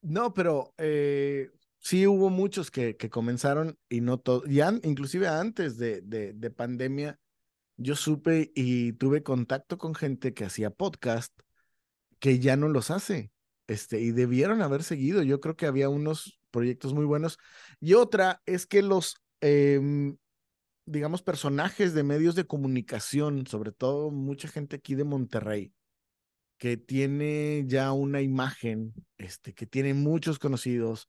[0.00, 5.76] No, pero eh, sí hubo muchos que, que comenzaron y no todo, ya inclusive antes
[5.76, 7.18] de, de, de pandemia,
[7.76, 11.32] yo supe y tuve contacto con gente que hacía podcast
[12.18, 13.30] que ya no los hace.
[13.66, 15.22] Este, y debieron haber seguido.
[15.22, 17.38] Yo creo que había unos proyectos muy buenos.
[17.80, 20.16] Y otra es que los, em,
[20.86, 25.72] digamos, personajes de medios de comunicación, sobre todo mucha gente aquí de Monterrey,
[26.58, 31.08] que tiene ya una imagen, este, que tiene muchos conocidos,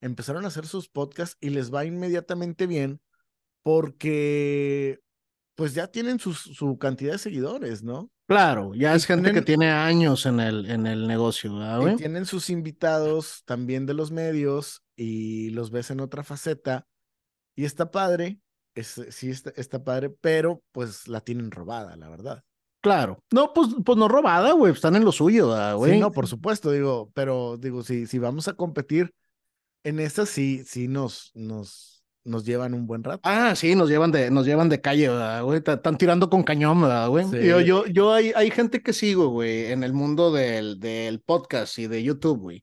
[0.00, 3.00] empezaron a hacer sus podcasts y les va inmediatamente bien
[3.62, 5.00] porque
[5.54, 8.10] pues ya tienen su cantidad de seguidores, ¿no?
[8.26, 12.24] Claro, ya es gente que tiene años en el, en el negocio, ¿verdad, Y tienen
[12.24, 16.86] sus invitados también de los medios y los ves en otra faceta.
[17.54, 18.40] Y está padre,
[18.74, 22.44] es, sí está, está padre, pero pues la tienen robada, la verdad.
[22.80, 23.18] Claro.
[23.30, 24.72] No, pues, pues no robada, güey.
[24.72, 25.92] Están en lo suyo, güey.
[25.92, 29.14] Sí, no, por supuesto, digo, pero digo, si, si vamos a competir
[29.84, 31.93] en esta, sí, sí nos, nos,
[32.24, 33.20] nos llevan un buen rato.
[33.22, 35.08] Ah, sí, nos llevan de, nos llevan de calle,
[35.42, 35.58] güey.
[35.64, 37.26] Están tirando con cañón, güey?
[37.46, 41.78] Yo, yo, yo hay, hay gente que sigo, güey, en el mundo del, del podcast
[41.78, 42.62] y de YouTube, güey.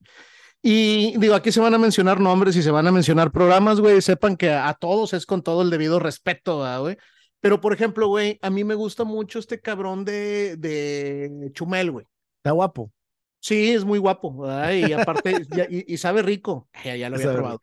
[0.63, 4.02] Y digo, aquí se van a mencionar nombres y se van a mencionar programas, güey.
[4.02, 6.97] Sepan que a, todos es con todo el debido respeto, güey.
[7.39, 12.06] Pero, por ejemplo, güey, a mí me gusta mucho este cabrón de, de Chumel, güey.
[12.38, 12.91] Está guapo.
[13.39, 15.47] Sí, es muy guapo, y aparte,
[15.88, 16.69] y, sabe rico.
[16.86, 17.60] Ya, ya lo había probado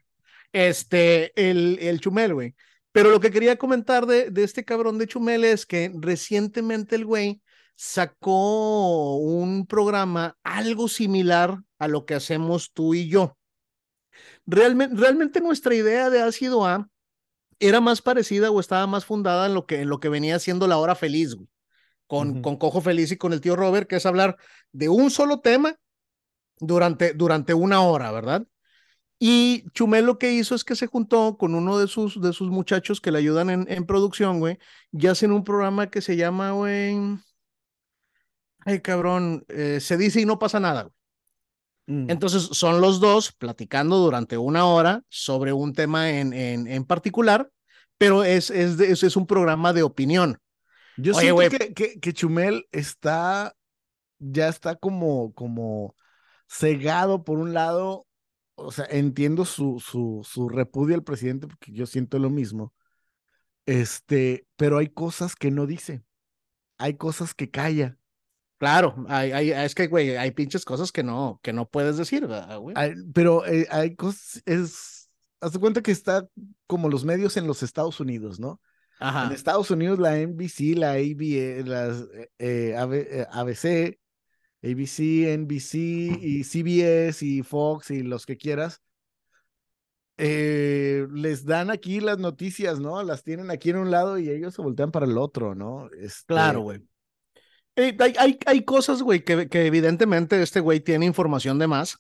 [0.52, 2.54] este, el, el Chumel, güey.
[2.92, 7.04] Pero lo que quería comentar de, de este cabrón de Chumel es que recientemente el
[7.04, 7.42] güey
[7.76, 13.37] sacó un programa algo similar a lo que hacemos tú y yo.
[14.46, 16.88] Realmente, realmente nuestra idea de ácido A
[17.61, 20.66] era más parecida o estaba más fundada en lo que, en lo que venía siendo
[20.66, 21.48] la hora feliz, güey.
[22.06, 24.38] Con, con Cojo Feliz y con el tío Robert, que es hablar
[24.72, 25.76] de un solo tema
[26.58, 28.46] durante, durante una hora, ¿verdad?
[29.18, 32.50] Y Chumel lo que hizo es que se juntó con uno de sus, de sus
[32.50, 34.59] muchachos que le ayudan en, en producción, güey,
[34.92, 36.96] y hacen un programa que se llama, güey,
[38.64, 40.94] ay cabrón, eh, se dice y no pasa nada, güey.
[41.88, 42.11] Mm.
[42.11, 47.50] Entonces son los dos platicando durante una hora sobre un tema en, en, en particular,
[47.96, 50.38] pero es, es, es, un programa de opinión.
[50.98, 53.54] Yo siento que, que, que, Chumel está,
[54.18, 55.96] ya está como, como
[56.46, 58.07] cegado por un lado
[58.59, 62.75] o sea, entiendo su, su, su repudio al presidente porque yo siento lo mismo.
[63.66, 66.03] Este, pero hay cosas que no dice.
[66.79, 67.99] Hay cosas que calla.
[68.59, 72.27] Claro, hay, hay, es que, güey, hay pinches cosas que no, que no puedes decir,
[72.27, 72.75] güey?
[73.14, 75.09] pero eh, hay cosas, es,
[75.40, 76.27] haz de cuenta que está
[76.66, 78.61] como los medios en los Estados Unidos, ¿no?
[78.99, 79.27] Ajá.
[79.27, 82.05] En Estados Unidos la NBC, la ABA, las
[82.38, 83.99] eh, ABC, eh, ABC,
[84.62, 85.79] NBC
[86.21, 88.83] y CBS y Fox y los que quieras,
[90.16, 93.03] eh, les dan aquí las noticias, ¿no?
[93.05, 95.88] Las tienen aquí en un lado y ellos se voltean para el otro, ¿no?
[96.01, 96.35] Este...
[96.35, 96.81] Claro, güey.
[97.77, 101.99] hay, hay, hay, cosas, güey, que, que, evidentemente este güey tiene información de más.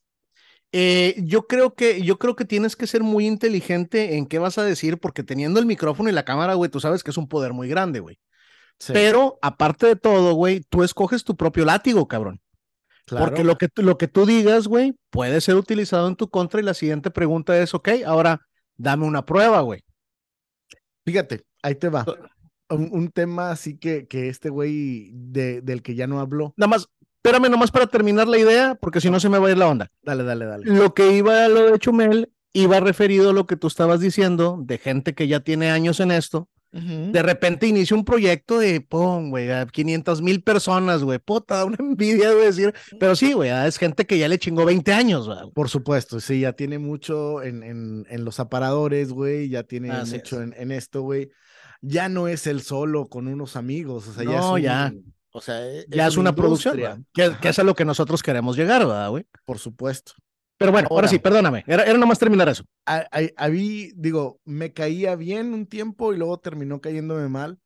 [0.72, 4.58] Eh, yo creo que yo creo que tienes que ser muy inteligente en qué vas
[4.58, 7.28] a decir, porque teniendo el micrófono y la cámara, güey, tú sabes que es un
[7.28, 8.18] poder muy grande, güey.
[8.88, 12.40] Pero aparte de todo, güey, tú escoges tu propio látigo, cabrón.
[13.08, 16.64] Porque lo que, lo que tú digas, güey, puede ser utilizado en tu contra y
[16.64, 18.40] la siguiente pregunta es, ok, ahora
[18.76, 19.82] dame una prueba, güey.
[21.04, 22.04] Fíjate, ahí te va.
[22.70, 26.52] Un, tema así que, que este güey de, del que ya no habló.
[26.56, 29.50] Nada más, espérame nomás para terminar la idea, porque si no se me va a
[29.52, 29.90] ir la onda.
[30.02, 30.66] Dale, dale, dale.
[30.66, 34.58] Lo que iba a lo de Chumel iba referido a lo que tú estabas diciendo
[34.60, 39.30] de gente que ya tiene años en esto de repente inicia un proyecto de, pum,
[39.30, 43.78] güey, a 500 mil personas, güey, puta, una envidia, de decir, pero sí, güey, es
[43.78, 45.38] gente que ya le chingó 20 años, güey.
[45.54, 50.42] Por supuesto, sí, ya tiene mucho en, en, en los aparadores, güey, ya tiene mucho
[50.42, 51.30] en, en, esto, güey.
[51.80, 54.92] Ya no es el solo con unos amigos, o sea, ya es ya.
[55.32, 58.56] O sea, e, ya es, una, producción, que, que, es a lo que nosotros queremos
[58.56, 59.26] llegar, ¿verdad, güey?
[59.44, 60.12] Por supuesto.
[60.58, 62.64] Pero bueno, ahora, sí, perdóname, era, era nomás terminar eso.
[62.84, 67.60] A, a, mí, digo, me caía bien un tiempo y luego terminó cayéndome mal.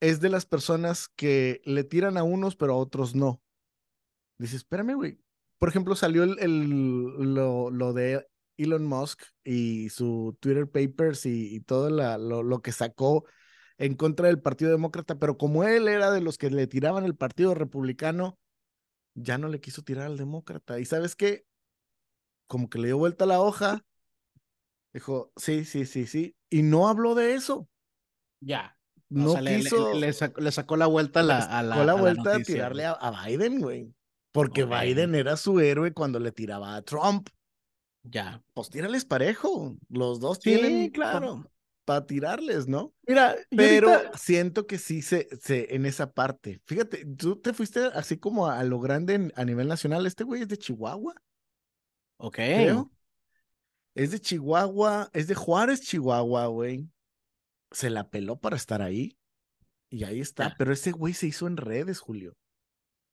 [0.00, 3.42] Es de las personas que le tiran a unos, pero a otros no.
[4.38, 5.18] Dice, espérame, güey.
[5.58, 11.60] Por ejemplo, salió el, el lo, lo, de Elon Musk y su Twitter Papers y,
[11.60, 13.24] todo lo, lo, que sacó
[13.76, 17.16] en contra del Partido Demócrata, pero como él era de los que le tiraban el
[17.16, 18.38] Partido Republicano,
[19.14, 20.80] ya no le quiso tirar al Demócrata.
[20.80, 21.44] ¿Y sabes qué?
[22.46, 23.84] Como que le dio vuelta la hoja,
[24.92, 27.68] dijo, sí, sí, sí, sí, y no habló de eso.
[28.40, 28.76] Ya.
[29.08, 29.94] No quiso.
[29.94, 31.38] Le, sacó, la vuelta a la.
[31.38, 33.94] A la, la vuelta a, tirarle a, Biden, güey.
[34.32, 37.28] Porque Biden era su héroe cuando le tiraba a Trump.
[38.02, 38.42] Ya.
[38.52, 39.76] Pues tírales parejo.
[39.88, 40.90] Los dos tienen.
[40.90, 41.48] claro.
[41.84, 42.94] Para tirarles, ¿no?
[43.06, 46.62] Mira, pero siento que sí se, se, en esa parte.
[46.64, 50.06] Fíjate, tú te fuiste así como a, lo grande a nivel nacional.
[50.06, 51.14] Este güey es de Chihuahua.
[52.24, 52.38] Ok.
[53.94, 56.88] Es de Chihuahua, es de Juárez, Chihuahua, güey
[57.74, 59.18] se la peló para estar ahí.
[59.90, 60.54] Y ahí está.
[60.56, 62.36] Pero ese güey se hizo en redes, Julio.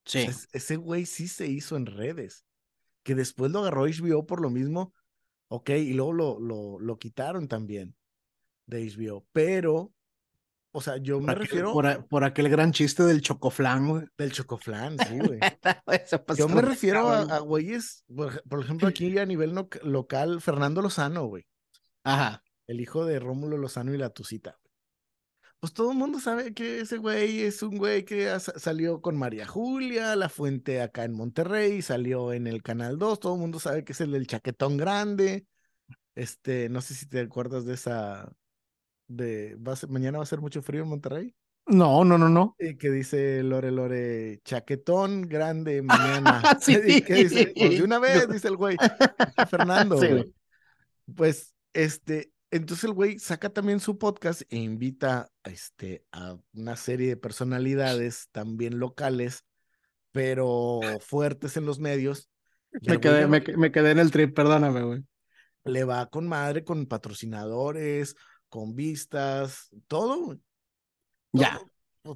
[0.05, 0.27] Sí.
[0.51, 2.45] ese güey sí se hizo en redes.
[3.03, 4.93] Que después lo agarró HBO por lo mismo.
[5.47, 7.95] Ok, y luego lo, lo, lo quitaron también
[8.65, 9.27] de HBO.
[9.31, 9.93] Pero,
[10.71, 11.73] o sea, yo me refiero.
[11.73, 14.05] Por, aquel gran chiste del chocoflán, güey.
[14.17, 15.39] Del chocoflán, sí, güey.
[16.37, 18.05] yo me refiero a, güeyes,
[18.47, 19.53] por, ejemplo, aquí a nivel
[19.83, 21.45] local, Fernando Lozano, güey.
[22.03, 24.57] Ajá el hijo de Rómulo Lozano y la Tucita.
[25.59, 29.45] Pues todo el mundo sabe que ese güey es un güey que salió con María
[29.45, 33.83] Julia, La Fuente acá en Monterrey, salió en el Canal 2, todo el mundo sabe
[33.83, 35.45] que es el del chaquetón grande.
[36.15, 38.31] Este, no sé si te acuerdas de esa,
[39.15, 39.57] de,
[39.89, 41.35] mañana va a ser mucho frío en Monterrey.
[41.67, 42.55] No, no, no, no.
[42.59, 46.41] Y que dice Lore Lore, chaquetón grande mañana.
[46.59, 46.75] sí.
[47.07, 47.53] dice?
[47.55, 48.77] Pues de una vez, dice el güey.
[49.49, 49.99] Fernando.
[49.99, 50.33] Sí.
[51.15, 57.09] Pues, este, entonces el güey saca también su podcast e invita este, a una serie
[57.09, 59.45] de personalidades también locales,
[60.11, 62.29] pero fuertes en los medios.
[62.81, 65.03] Me quedé, me, quedé en el trip, perdóname, güey.
[65.63, 68.15] Le va con madre, con patrocinadores,
[68.51, 70.37] con vistas, todo.
[71.31, 71.59] Ya.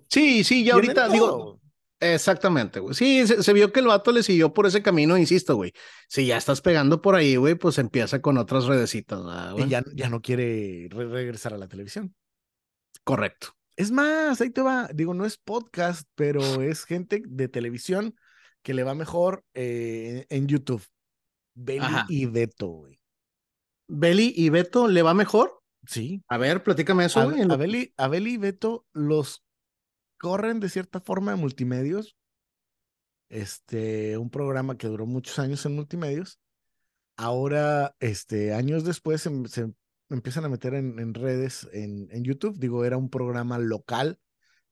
[0.10, 1.62] Sí, sí, ya ahorita digo,
[2.00, 2.94] Exactamente, güey.
[2.94, 5.72] Sí, se, vio que el vato le siguió por ese camino, insisto, güey.
[6.10, 9.22] Si ya estás pegando por ahí, güey, pues empieza con otras redecitas,
[9.58, 12.14] Y ya, ya no quiere regresar a la televisión.
[13.06, 13.56] Correcto.
[13.78, 14.90] Es más, ahí te va.
[14.94, 18.16] Digo, no es podcast, pero es gente de televisión
[18.62, 20.84] que le va mejor eh, en YouTube.
[21.54, 23.00] Beli y Beto, güey.
[23.88, 25.62] ¿Beli y Beto le va mejor?
[25.88, 26.24] Sí.
[26.28, 27.42] A ver, platícame eso, güey.
[27.42, 29.44] A, Beli, a Beli y Beto los
[30.18, 32.18] corren de cierta forma de multimedios.
[33.30, 36.40] Este, un programa que duró muchos años en multimedios.
[37.18, 39.74] Ahora, este, años después se,
[40.10, 42.60] empiezan a meter en, redes, en, en, YouTube.
[42.60, 44.20] Digo, era un programa local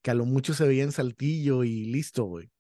[0.01, 2.51] que a lo mucho se veía en Saltillo y listo, güey.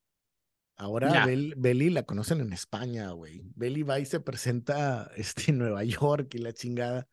[0.75, 3.43] Ahora Beli la conocen en España, güey.
[3.55, 7.07] Beli va y se presenta este, en Nueva York y la chingada.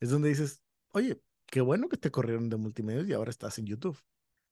[0.00, 0.63] Es donde dices,
[0.94, 3.98] oye, qué bueno que te corrieron de multimedios y ahora estás en YouTube.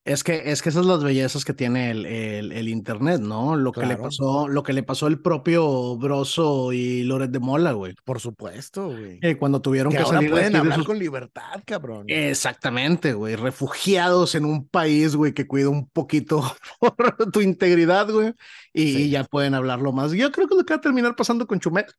[0.05, 3.55] Es que, es que esas son las bellezas que tiene el, el, internet, ¿no?
[3.55, 7.70] Lo que le pasó, lo que le pasó el propio Broso y Loret de Mola,
[7.70, 7.94] güey.
[8.02, 9.20] Por supuesto, güey.
[9.38, 12.07] cuando tuvieron que, que salir pueden hablar con libertad, cabrón.
[12.09, 13.37] Exactamente, güey.
[13.37, 16.42] Refugiados en un país, güey, que cuida un poquito
[16.81, 18.35] por tu integridad, güey.
[18.72, 20.11] Y, ya pueden hablarlo más.
[20.11, 21.92] Yo creo que lo que va a terminar pasando con Chumet.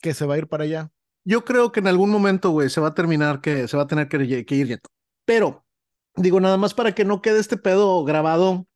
[0.00, 0.90] Que se va a ir para allá.
[1.26, 3.86] Yo creo que en algún momento, güey, se va a terminar que se va a
[3.88, 4.80] tener que, que ir
[5.24, 5.66] Pero
[6.14, 8.68] digo, nada más para que no quede este pedo grabado,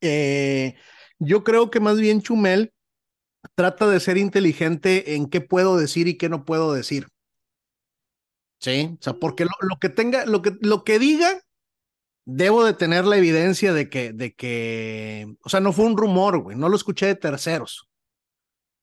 [0.00, 0.76] eh,
[1.18, 2.72] yo creo que más bien Chumel
[3.56, 7.08] trata de ser inteligente en qué puedo decir y qué no puedo decir.
[8.60, 11.42] Sí, o sea, porque lo, que tenga, lo que, lo que diga,
[12.24, 16.38] debo de tener la evidencia de que, de que, o sea, no fue un rumor,
[16.38, 17.88] güey, no lo escuché de terceros.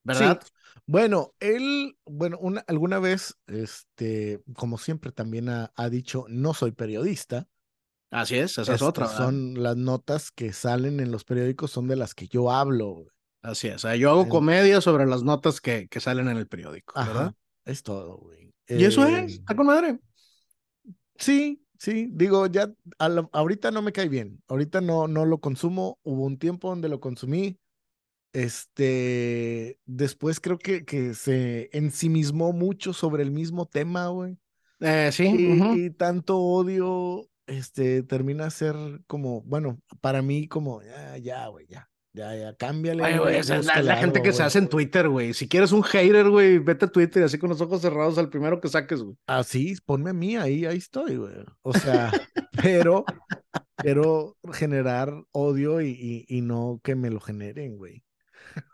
[0.04, 0.42] ¿Verdad?
[0.88, 6.72] Bueno, él, bueno, una, alguna vez, este, como siempre también ha, ha dicho, no soy
[6.72, 7.48] periodista.
[8.10, 9.08] Así es, esa es otra.
[9.08, 13.06] Son las notas que salen en los periódicos, son de las que yo hablo.
[13.42, 16.48] Así es, o sea, yo hago comedia sobre las notas que, que salen en el
[16.48, 17.34] periódico, ¿verdad?
[17.66, 18.54] es todo, güey.
[18.70, 20.00] Y eso es, está con madre.
[21.18, 26.26] Sí, sí, digo, ya ahorita no me cae bien, ahorita no, no lo consumo, hubo
[26.26, 27.58] un tiempo donde lo consumí,
[28.34, 34.38] este, después creo que, que se ensimismó mucho sobre el mismo tema, güey.
[34.80, 35.26] Eh, sí.
[35.76, 38.76] y, tanto odio este, termina ser
[39.08, 41.90] como, bueno, para mí como, ya, ya, güey, ya.
[42.14, 43.38] Ya, ya, cámbiale.
[43.38, 45.36] esa es la, gente que se hace en Twitter, güey.
[45.36, 48.60] Si quieres un hater, güey, vete a Twitter así con los ojos cerrados al primero
[48.60, 49.16] que saques, güey.
[49.28, 51.34] Así, ponme a mí, ahí, ahí estoy, güey.
[51.62, 52.12] O sea,
[52.64, 53.06] pero,
[53.76, 58.04] pero generar odio y, y, y, no que me lo generen, güey.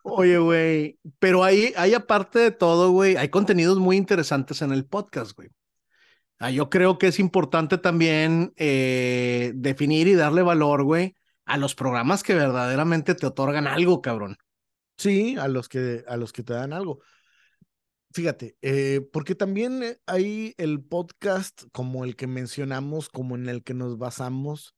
[0.03, 4.85] Oye, güey, pero hay, hay aparte de todo, güey, hay contenidos muy interesantes en el
[4.85, 5.49] podcast, güey.
[6.39, 11.15] Ah, yo creo que es importante también eh, definir y darle valor, güey,
[11.45, 14.37] a los programas que verdaderamente te otorgan algo, cabrón.
[14.97, 16.99] Sí, a los que, a los que te dan algo.
[18.13, 23.63] Fíjate, eh, porque también eh, hay el podcast como el que mencionamos, como en el
[23.63, 24.75] que nos basamos,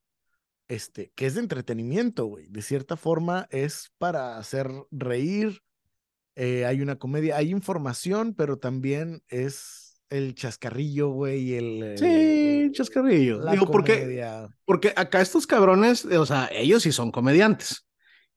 [0.67, 2.47] este, que es de entretenimiento, güey.
[2.47, 5.61] De cierta forma es para hacer reír,
[6.35, 11.97] eh, hay una comedia, hay información, pero también es el chascarrillo, güey, el...
[11.97, 13.45] Sí, chascarrillo.
[13.49, 14.27] Digo, porque,
[14.65, 17.84] porque acá estos cabrones, o sea, ellos sí son comediantes.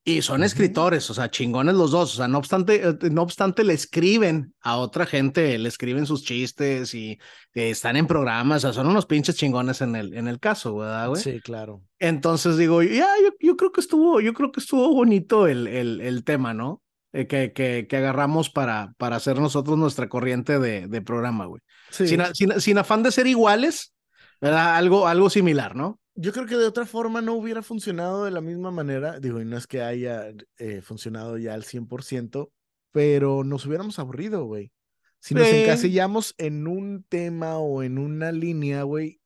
[0.04, 2.14] Y son escritores, o sea, chingones los dos.
[2.14, 6.24] O sea, no obstante, eh, no obstante, le escriben a otra gente, le escriben sus
[6.24, 7.18] chistes y
[7.52, 11.08] están en programas, o sea, son unos pinches chingones en el, en el caso, ¿verdad,
[11.08, 11.22] güey?
[11.22, 11.82] Sí, claro.
[11.98, 16.00] Entonces digo, ya, yo, yo, creo que estuvo, yo creo que estuvo bonito el, el,
[16.00, 16.82] el tema, ¿no?
[17.12, 21.62] Eh, que, que, que, agarramos para, para hacer nosotros nuestra corriente de, de programa, güey.
[21.90, 23.94] Sin, sin, sin afán de ser iguales,
[24.40, 24.76] ¿verdad?
[24.76, 25.98] Algo, algo similar, ¿no?
[26.20, 29.20] Yo creo que de otra forma no hubiera funcionado de la misma manera.
[29.20, 32.50] Digo, y no es que haya eh, funcionado ya al 100%,
[32.90, 34.72] pero nos hubiéramos aburrido, güey.
[35.20, 39.20] Si nos encasillamos en un tema o en una línea, güey,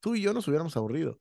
[0.00, 1.20] tú y yo nos hubiéramos aburrido.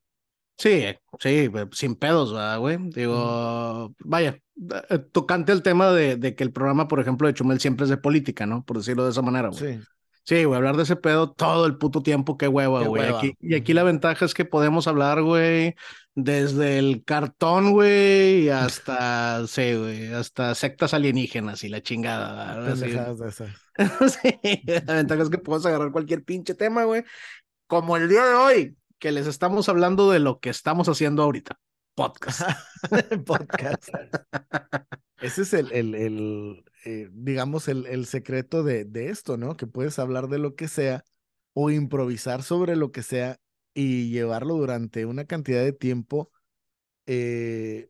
[0.58, 0.84] Sí,
[1.20, 2.78] sí, sin pedos, güey?
[2.90, 4.42] Digo, vaya,
[4.90, 7.90] eh, tocante el tema de, de, que el programa, por ejemplo, de Chumel siempre es
[7.90, 8.64] de política, ¿no?
[8.66, 9.78] Por decirlo de esa manera, güey.
[9.78, 9.84] Sí.
[10.24, 13.10] Sí, güey, hablar de ese pedo todo el puto tiempo, qué hueva, güey.
[13.10, 15.76] Aquí, y aquí la ventaja es que podemos hablar, güey,
[16.14, 22.76] desde el cartón, güey, hasta, sí, güey, hasta sectas alienígenas y la chingada.
[22.76, 27.04] sí, la ventaja es que podemos agarrar cualquier pinche tema, güey.
[27.68, 31.60] Como el día de hoy, que les estamos hablando de lo que estamos haciendo ahorita.
[31.96, 32.42] Podcast.
[33.26, 33.90] Podcast.
[35.22, 39.58] Ese es el, el, el, eh, digamos, el, el secreto de, de, esto, ¿no?
[39.58, 41.04] Que puedes hablar de lo que sea
[41.54, 43.38] o improvisar sobre lo que sea
[43.74, 46.32] y llevarlo durante una cantidad de tiempo
[47.06, 47.90] eh,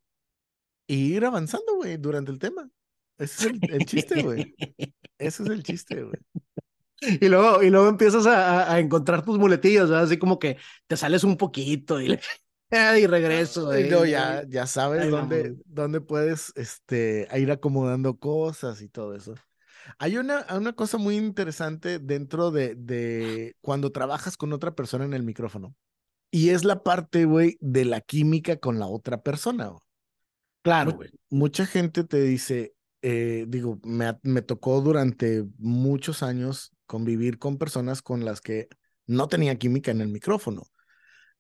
[0.88, 2.70] ir avanzando, güey, durante el tema.
[3.18, 4.56] Ese es el, chiste, güey.
[5.18, 6.20] Ese es el chiste, güey.
[7.22, 9.92] Y luego, y luego empiezas a, a encontrar tus muletillas.
[9.92, 12.18] Así como que te sales un poquito y
[12.72, 13.78] y regreso.
[13.78, 19.36] Y no, ya, ya sabes dónde, dónde puedes este, ir acomodando cosas y todo eso.
[19.98, 25.14] Hay una, una cosa muy interesante dentro de, de cuando trabajas con otra persona en
[25.14, 25.76] el micrófono.
[26.32, 29.72] Y es la parte, güey, de la química con la otra persona.
[30.62, 31.10] Claro, güey.
[31.32, 38.04] Mucha gente te dice, eh, digo, me, me tocó durante muchos años convivir con personas
[38.04, 38.68] con las que
[39.08, 40.68] no tenía química en el micrófono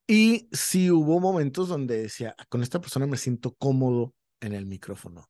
[0.09, 5.29] y sí hubo momentos donde decía, con esta persona me siento cómodo en el micrófono.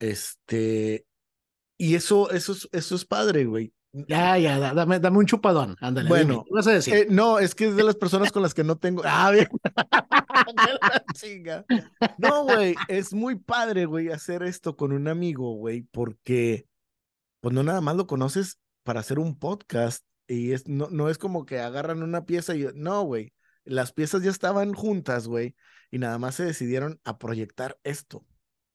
[0.00, 1.06] Este,
[1.78, 3.72] y eso, eso, es, eso es padre, güey.
[3.92, 6.08] Ya, ya, dame, dame un chupadón, ándale.
[6.08, 6.94] Bueno, ¿qué vas a decir?
[6.94, 9.02] Eh, no, es que es de las personas con las que no tengo.
[9.04, 9.46] Ah, bien.
[12.18, 16.66] no, güey, es muy padre, güey, hacer esto con un amigo, güey, porque
[17.40, 21.18] pues no nada más lo conoces para hacer un podcast y es, no, no es
[21.18, 23.32] como que agarran una pieza y no, güey
[23.66, 25.54] las piezas ya estaban juntas, güey,
[25.90, 28.24] y nada más se decidieron a proyectar esto.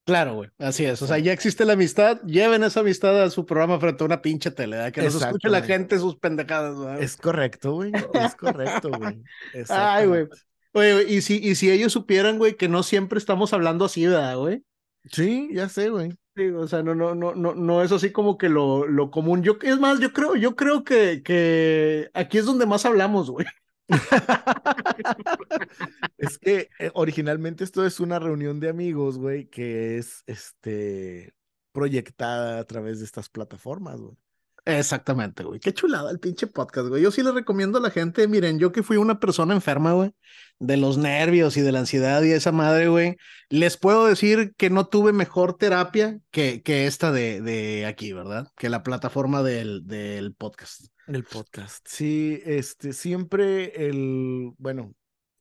[0.03, 1.01] Claro, güey, así es.
[1.01, 4.21] O sea, ya existe la amistad, lleven esa amistad a su programa frente a una
[4.21, 7.03] pinche tele, que nos escuche la gente sus pendejadas, güey.
[7.03, 9.21] Es correcto, güey, es correcto, güey.
[9.69, 10.27] Ay, güey.
[10.73, 14.37] Oye, y si, y si ellos supieran, güey, que no siempre estamos hablando así, ¿verdad,
[14.37, 14.63] güey?
[15.11, 16.11] Sí, ya sé, güey.
[16.35, 19.43] Sí, o sea, no, no, no, no, no es así como que lo, lo común.
[19.43, 23.45] Yo, es más, yo creo, yo creo que, que aquí es donde más hablamos, güey.
[26.17, 31.33] es que eh, originalmente esto es una reunión de amigos, güey, que es este
[31.71, 34.17] proyectada a través de estas plataformas, güey.
[34.63, 35.59] Exactamente, güey.
[35.59, 37.01] Qué chulada el pinche podcast, güey.
[37.01, 40.11] Yo sí le recomiendo a la gente, miren, yo que fui una persona enferma, güey,
[40.59, 43.17] de los nervios y de la ansiedad y esa madre, güey,
[43.49, 48.49] les puedo decir que no tuve mejor terapia que, que esta de, de aquí, ¿verdad?
[48.55, 50.85] Que la plataforma del, del podcast.
[51.07, 51.83] El podcast.
[51.89, 54.93] Sí, este, siempre el, bueno,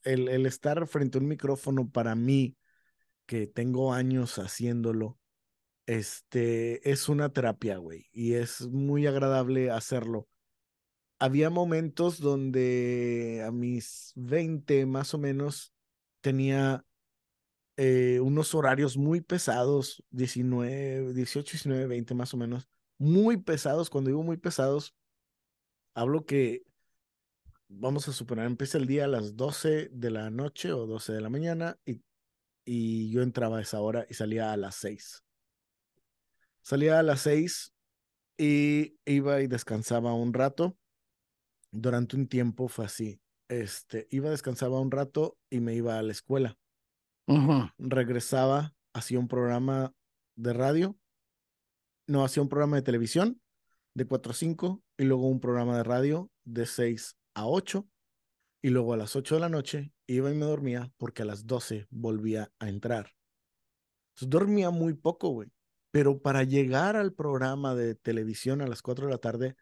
[0.02, 2.56] el, el estar frente a un micrófono para mí,
[3.26, 5.19] que tengo años haciéndolo,
[5.90, 10.28] este, es una terapia, güey, y es muy agradable hacerlo.
[11.18, 15.74] Había momentos donde a mis 20 más o menos
[16.20, 16.84] tenía
[17.76, 22.68] eh, unos horarios muy pesados, 19, 18, 19, 20 más o menos,
[22.98, 23.90] muy pesados.
[23.90, 24.94] Cuando digo muy pesados,
[25.94, 26.62] hablo que,
[27.68, 31.20] vamos a suponer, empieza el día a las 12 de la noche o 12 de
[31.20, 32.00] la mañana y,
[32.64, 35.24] y yo entraba a esa hora y salía a las 6
[36.62, 37.72] salía a las seis
[38.38, 40.76] y iba y descansaba un rato.
[41.72, 43.20] Durante un tiempo fue así.
[43.48, 46.56] Este, iba, descansaba un rato y me iba a la escuela.
[47.78, 49.94] Regresaba, hacía un programa
[50.36, 50.96] de radio,
[52.10, 53.40] no, hacía un programa de televisión
[53.94, 57.86] de 4 a 5 y luego un programa de radio de 6 a 8
[58.62, 61.46] y luego a las 8 de la noche iba y me dormía porque a las
[61.46, 63.12] 12 volvía a entrar.
[64.10, 65.52] Entonces dormía muy poco, güey.
[65.90, 69.56] Pero para llegar al programa de televisión a las 4 de la tarde,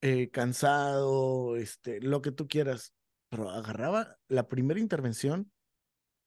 [0.00, 2.92] eh, cansado, este, lo que tú quieras,
[3.30, 5.50] pero agarraba la primera intervención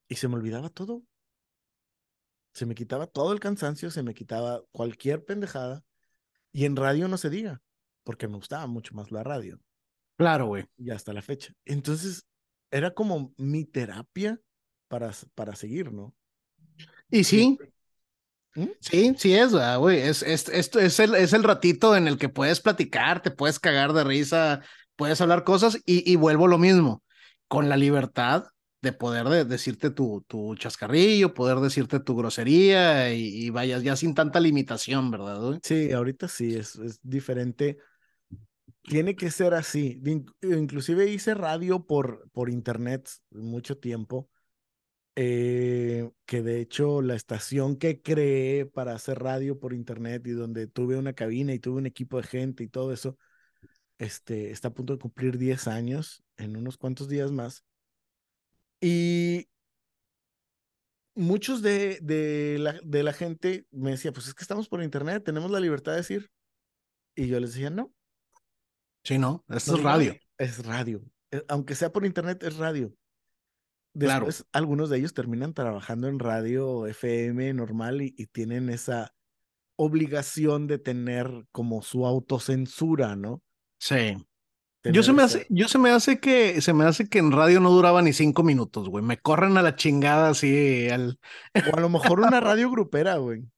[0.07, 1.03] y se me olvidaba todo.
[2.53, 5.83] Se me quitaba todo el cansancio, se me quitaba cualquier pendejada.
[6.51, 7.61] Y en radio no se diga,
[8.03, 9.59] porque me gustaba mucho más la radio.
[10.17, 10.65] Claro, güey.
[10.77, 11.53] Y hasta la fecha.
[11.65, 12.25] Entonces,
[12.71, 14.41] era como mi terapia
[14.87, 16.15] para, para seguir, ¿no?
[17.11, 17.59] Y sí.
[18.57, 18.69] ¿Mm?
[18.79, 19.99] Sí, sí es, güey.
[19.99, 23.59] Es, es, esto es, el, es el ratito en el que puedes platicar, te puedes
[23.59, 24.61] cagar de risa,
[24.95, 27.03] puedes hablar cosas y, y vuelvo lo mismo.
[27.47, 28.45] Con la libertad
[28.81, 34.15] de poder de, decirte tu, tu chascarrillo, poder decirte tu grosería y, vayas ya sin
[34.15, 35.59] tanta limitación, ¿verdad?
[35.61, 37.77] Sí, ahorita sí, es, es diferente.
[38.81, 40.01] Tiene que ser así.
[40.41, 44.29] Inclusive hice radio por, por internet mucho tiempo,
[45.19, 50.67] eh, que de hecho la estación que creé para hacer radio por internet y donde
[50.67, 53.17] tuve una cabina y tuve un equipo de gente y todo eso,
[53.97, 57.65] este, está a punto de cumplir 10 años en unos cuantos días más.
[58.79, 59.49] Y
[61.15, 65.23] muchos de, de, la, de la gente me decía, pues es que estamos por internet,
[65.25, 66.29] tenemos la libertad de decir.
[67.15, 67.91] Y yo les decía, no.
[69.03, 70.15] Sí, no, esto es radio.
[70.37, 71.01] Es radio.
[71.31, 72.93] Eh, aunque sea por internet, es radio.
[73.97, 79.13] Después, algunos de ellos terminan trabajando en radio FM normal y, y tienen esa
[79.75, 83.41] obligación de tener como su autocensura, ¿no?
[83.79, 84.17] Sí.
[84.83, 87.59] Yo se, me hace, yo se me hace que se me hace que en radio
[87.59, 89.03] no duraba ni cinco minutos, güey.
[89.03, 91.19] Me corren a la chingada así al.
[91.55, 93.43] O a lo mejor una radio grupera, güey.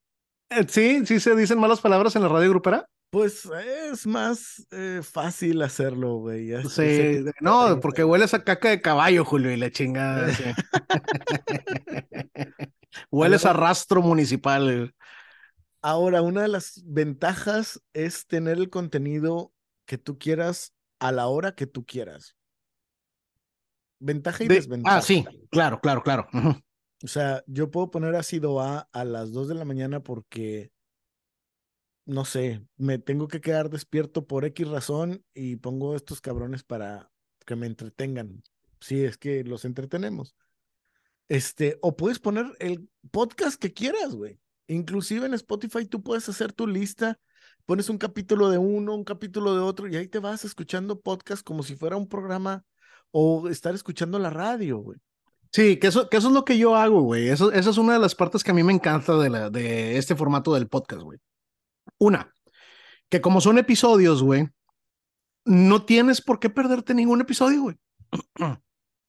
[0.51, 2.89] Eh, sí, sí se dicen malas palabras en la radio grupera.
[3.09, 3.49] Pues
[3.91, 6.51] es más eh, fácil hacerlo, güey.
[6.69, 10.31] Sí, no, porque hueles a caca de caballo, Julio, y la chingada.
[10.39, 10.43] Sí.
[13.11, 14.93] hueles a rastro municipal.
[15.81, 19.53] Ahora, una de las ventajas es tener el contenido
[19.85, 22.35] que tú quieras a la hora que tú quieras.
[23.99, 24.97] Ventaja y desventaja.
[24.97, 26.27] Ah, sí, claro, claro, claro.
[27.03, 30.71] O sea, yo puedo poner ácido A a las 2 de la mañana porque,
[32.09, 37.11] no sé, me tengo que quedar despierto por X razón y pongo estos cabrones para
[37.45, 38.43] que me entretengan.
[38.79, 40.35] Si es que los entretenemos.
[41.27, 44.39] Este, o puedes poner el podcast que quieras, güey.
[44.67, 47.19] Inclusive en Spotify tú puedes hacer tu lista
[47.69, 51.43] pones un capítulo de uno, un capítulo de otro, y ahí te vas escuchando podcast
[51.43, 52.63] como si fuera un programa
[53.11, 54.97] o estar escuchando la radio, güey.
[55.51, 57.29] Sí, que eso, que eso es lo que yo hago, güey.
[57.29, 59.99] Eso, esa es una de las partes que a mí me encanta de, la, de
[59.99, 61.19] este formato del podcast, güey.
[61.99, 62.33] Una,
[63.09, 64.49] que como son episodios, güey,
[65.45, 67.75] no tienes por qué perderte ningún episodio, güey.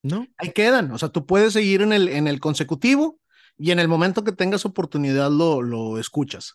[0.02, 0.26] No.
[0.38, 0.90] Ahí quedan.
[0.92, 3.20] O sea, tú puedes seguir en el, en el consecutivo
[3.58, 6.54] y en el momento que tengas oportunidad lo, lo escuchas.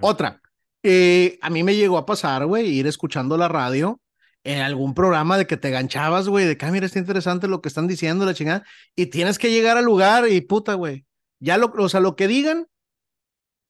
[0.00, 0.40] Otra,
[0.82, 4.00] eh, a mí me llegó a pasar, güey, ir escuchando la radio
[4.44, 7.60] en algún programa de que te ganchabas, güey, de que, ah, mira, está interesante lo
[7.60, 8.64] que están diciendo, la chingada,
[8.94, 11.04] y tienes que llegar al lugar y puta, güey,
[11.40, 12.68] ya lo, o sea, lo que digan,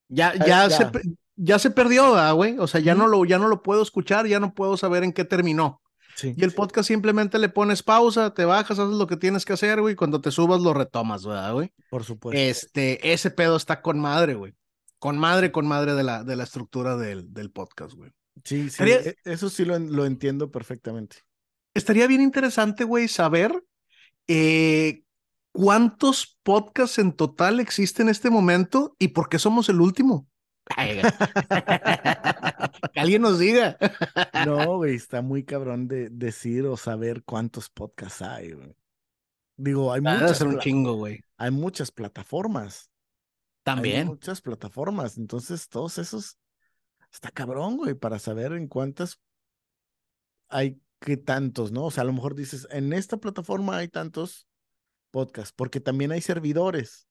[0.09, 0.91] ya, ya, se,
[1.37, 4.41] ya se perdió, güey, o sea, ya no lo, ya no lo puedo escuchar, ya
[4.41, 5.81] no puedo saber en qué terminó.
[6.23, 9.81] y el podcast simplemente le pones pausa, te bajas, haces lo que tienes que hacer,
[9.81, 11.73] güey, cuando te subas lo retomas, ¿verdad, güey?
[11.91, 12.41] Por supuesto.
[12.41, 14.55] Este, ese pedo está con madre, güey
[14.99, 18.11] con madre, con madre de la, de la estructura del, del podcast, güey.
[18.45, 21.19] Sí, sí, e, eso sí lo, lo, entiendo perfectamente.
[21.75, 23.63] Estaría bien interesante, güey, saber
[24.27, 25.03] eh,
[25.53, 30.27] cuántos podcasts en total existen en este momento y por qué somos el último.
[32.93, 33.79] que alguien nos diga.
[34.45, 38.77] no, güey, está muy cabrón de decir o saber cuántos podcasts hay, güey.
[39.57, 40.41] Digo, hay muchas.
[40.43, 41.21] un chingo, güey.
[41.37, 42.91] Hay muchas plataformas.
[43.63, 44.07] También.
[44.07, 46.39] muchas plataformas, entonces todos esos
[47.13, 49.21] está cabrón, güey, para saber en cuántas
[50.49, 51.87] hay que tantos, ¿no?
[51.87, 54.47] O sea, a lo mejor dices, en esta plataforma hay tantos
[55.11, 57.06] podcasts, porque también hay servidores.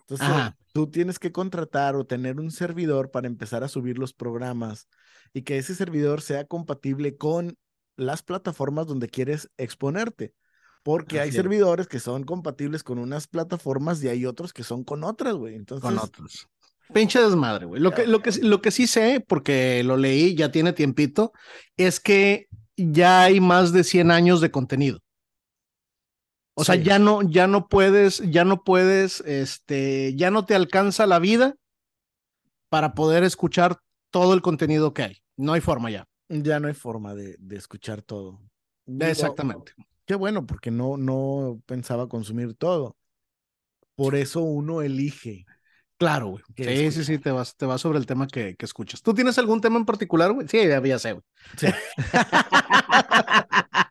[0.00, 4.88] Entonces, tú tienes que contratar o tener un servidor para empezar a subir los programas
[5.32, 7.56] y que ese servidor sea compatible con
[7.96, 10.34] las plataformas donde quieres exponerte.
[10.82, 15.02] Porque hay servidores que son compatibles con unas plataformas y hay otros que son con
[15.02, 15.56] otras, güey.
[15.56, 16.48] Entonces, con otros.
[16.92, 17.82] Pinche desmadre, güey.
[17.82, 21.32] Lo que, lo, que, lo que sí sé, porque lo leí, ya tiene tiempito,
[21.76, 25.00] es que ya hay más de 100 años de contenido.
[26.58, 31.06] O sea, ya no, ya no puedes, ya no puedes, este, ya no te alcanza
[31.06, 31.54] la vida
[32.70, 33.78] para poder escuchar
[34.10, 35.16] todo el contenido que hay.
[35.36, 36.06] No hay forma ya.
[36.30, 38.40] Ya no hay forma de, de escuchar todo.
[38.86, 39.72] Exactamente.
[40.06, 42.96] Qué bueno, porque no, no pensaba consumir todo.
[43.94, 45.44] Por eso uno elige.
[45.98, 46.44] Claro, güey.
[46.56, 49.02] Sí, sí, sí, te vas, te vas sobre el tema que, que, escuchas.
[49.02, 50.48] ¿Tú tienes algún tema en particular, güey?
[50.48, 51.24] Sí, ya, sé, güey.
[51.56, 51.66] Sí.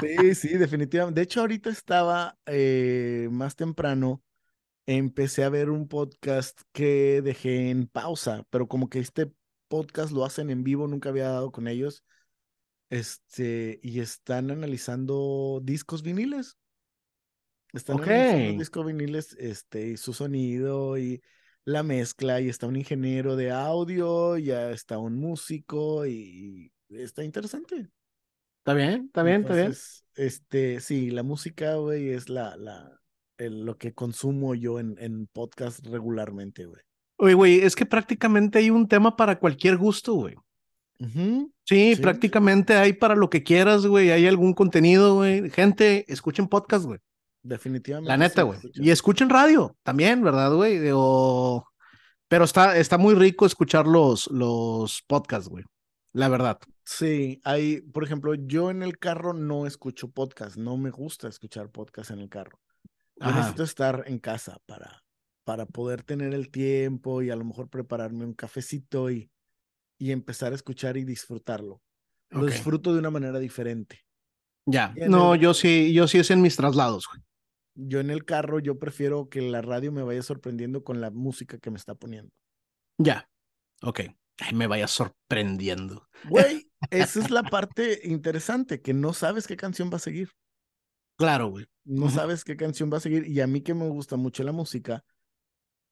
[0.00, 1.20] sí, sí, definitivamente.
[1.20, 4.22] De hecho, ahorita estaba eh, más temprano,
[4.86, 9.32] empecé a ver un podcast que dejé en pausa, pero como que este
[9.68, 12.04] podcast lo hacen en vivo, nunca había dado con ellos.
[12.88, 16.56] Este, y están analizando discos viniles.
[17.72, 21.20] Están analizando discos viniles, este, y su sonido y
[21.64, 27.88] la mezcla, y está un ingeniero de audio, ya está un músico, y, está interesante.
[28.66, 29.74] Está bien, está bien, está bien.
[30.16, 33.00] Este, sí, la música, güey, es la, la,
[33.38, 36.80] lo que consumo yo en, en podcast regularmente, güey.
[37.18, 40.34] Oye, güey, es que prácticamente hay un tema para cualquier gusto, güey.
[41.62, 44.10] sí, prácticamente hay para lo que quieras, güey.
[44.10, 45.48] Hay algún contenido, güey.
[45.50, 46.98] Gente, escuchen podcast, güey.
[47.44, 48.08] Definitivamente.
[48.08, 48.58] La neta, güey.
[48.74, 50.80] y escuchen radio también, ¿verdad, güey?
[50.80, 55.62] Pero está, está muy rico escuchar los, los podcasts, güey.
[56.12, 56.58] La verdad.
[56.86, 60.56] Sí, hay, por ejemplo, yo en el carro no escucho podcast.
[60.56, 62.60] No me gusta escuchar podcast en el carro.
[63.16, 65.04] Yo necesito estar en casa para,
[65.42, 69.28] para poder tener el tiempo y a lo mejor prepararme un cafecito y,
[69.98, 71.82] y empezar a escuchar y disfrutarlo.
[72.30, 74.04] Lo disfruto de una manera diferente.
[74.64, 77.08] Ya, no, yo sí, yo sí es en mis traslados.
[77.74, 81.58] Yo en el carro, yo prefiero que la radio me vaya sorprendiendo con la música
[81.58, 82.32] que me está poniendo.
[82.98, 83.28] Ya,
[83.82, 84.00] ok.
[84.54, 86.08] me vaya sorprendiendo.
[86.28, 90.30] Güey, esa es la parte interesante, que no sabes qué canción va a seguir.
[91.16, 91.66] Claro, güey.
[91.84, 93.26] No sabes qué canción va a seguir.
[93.26, 95.04] Y a mí que me gusta mucho la música,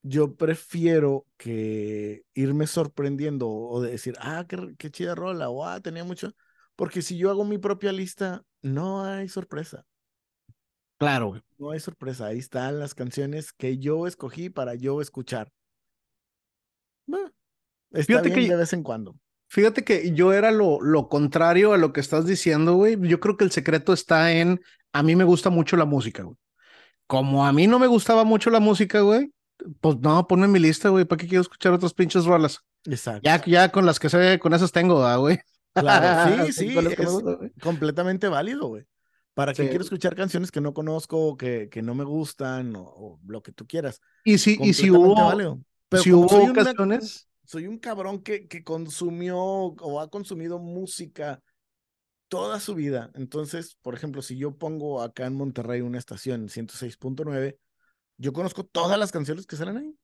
[0.03, 6.05] yo prefiero que irme sorprendiendo o decir, ah, qué, qué chida rola, o ah, tenía
[6.05, 6.35] mucho.
[6.77, 9.87] Porque si yo hago mi propia lista, no hay sorpresa.
[10.99, 11.43] Claro.
[11.59, 12.27] No hay sorpresa.
[12.27, 15.51] Ahí están las canciones que yo escogí para yo escuchar.
[17.93, 19.17] está bien que, de vez en cuando.
[19.55, 22.99] Fíjate que yo era lo, lo contrario a lo que estás diciendo, güey.
[23.03, 24.61] Yo creo que el secreto está en,
[24.93, 26.37] a mí me gusta mucho la música, güey.
[27.07, 29.33] Como a mí no me gustaba mucho la música, güey,
[29.81, 31.05] pues no, ponme en mi lista, güey.
[31.05, 32.65] ¿Para qué quiero escuchar otras pinches rolas?
[32.85, 33.21] Exacto.
[33.23, 35.39] Ya, ya con las que sé, con esas tengo, güey.
[35.73, 38.85] Claro, sí, sí, es completamente válido, güey.
[39.35, 43.41] ¿Para qué quiero escuchar canciones que no conozco, que, que no me gustan o, lo
[43.41, 44.01] que tú quieras?
[44.25, 47.29] Y si, y si hubo, Pero si hubo ocasiones.
[47.45, 51.43] Soy un cabrón que, que consumió o ha consumido música
[52.29, 53.11] toda su vida.
[53.15, 57.59] Entonces, por ejemplo, si yo pongo acá en Monterrey una estación 106.9,
[58.17, 59.95] yo conozco todas las canciones que salen ahí.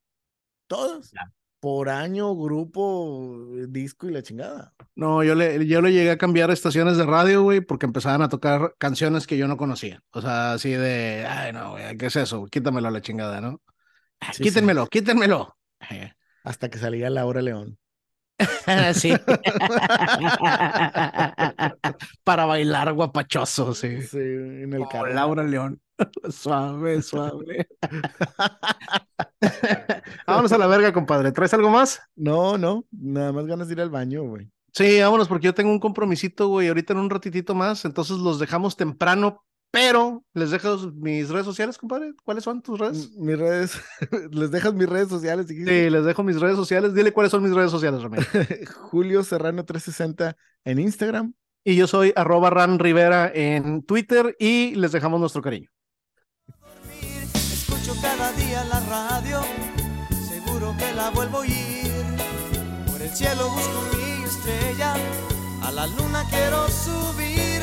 [0.67, 1.11] Todas.
[1.59, 4.73] Por año, grupo, eh, disco y la chingada.
[4.95, 8.29] No, yo le, yo le llegué a cambiar estaciones de radio, güey, porque empezaban a
[8.29, 10.01] tocar canciones que yo no conocía.
[10.11, 12.45] O sea, así de, ay, no, güey, ¿qué es eso?
[12.45, 13.61] Quítamelo a la chingada, ¿no?
[14.21, 15.57] Ah, quítenmelo, quítenmelo.
[16.43, 17.77] Hasta que salía Laura León.
[18.93, 19.13] sí.
[22.23, 24.01] Para bailar guapachoso, sí.
[24.01, 25.13] Sí, en el carro.
[25.13, 25.81] Laura León.
[26.29, 27.67] suave, suave.
[30.25, 31.31] vámonos a la verga, compadre.
[31.31, 32.01] ¿Traes algo más?
[32.15, 32.85] No, no.
[32.91, 34.49] Nada más ganas de ir al baño, güey.
[34.73, 37.85] Sí, vámonos, porque yo tengo un compromisito, güey, ahorita en un ratitito más.
[37.85, 42.13] Entonces los dejamos temprano pero les dejo mis redes sociales, compadre.
[42.25, 43.11] ¿Cuáles son tus redes?
[43.15, 43.79] Mis redes,
[44.31, 45.47] les dejas mis redes sociales.
[45.47, 46.93] Sí, les dejo mis redes sociales.
[46.93, 48.23] Dile cuáles son mis redes sociales, Ramiro.
[48.91, 51.33] Julio Serrano 360 en Instagram.
[51.63, 55.69] Y yo soy arroba Ran Rivera en Twitter y les dejamos nuestro cariño.
[57.33, 59.41] Escucho cada día la radio,
[60.27, 61.91] seguro que la vuelvo a ir.
[62.91, 64.95] Por el cielo busco mi estrella,
[65.63, 67.61] a la luna quiero subir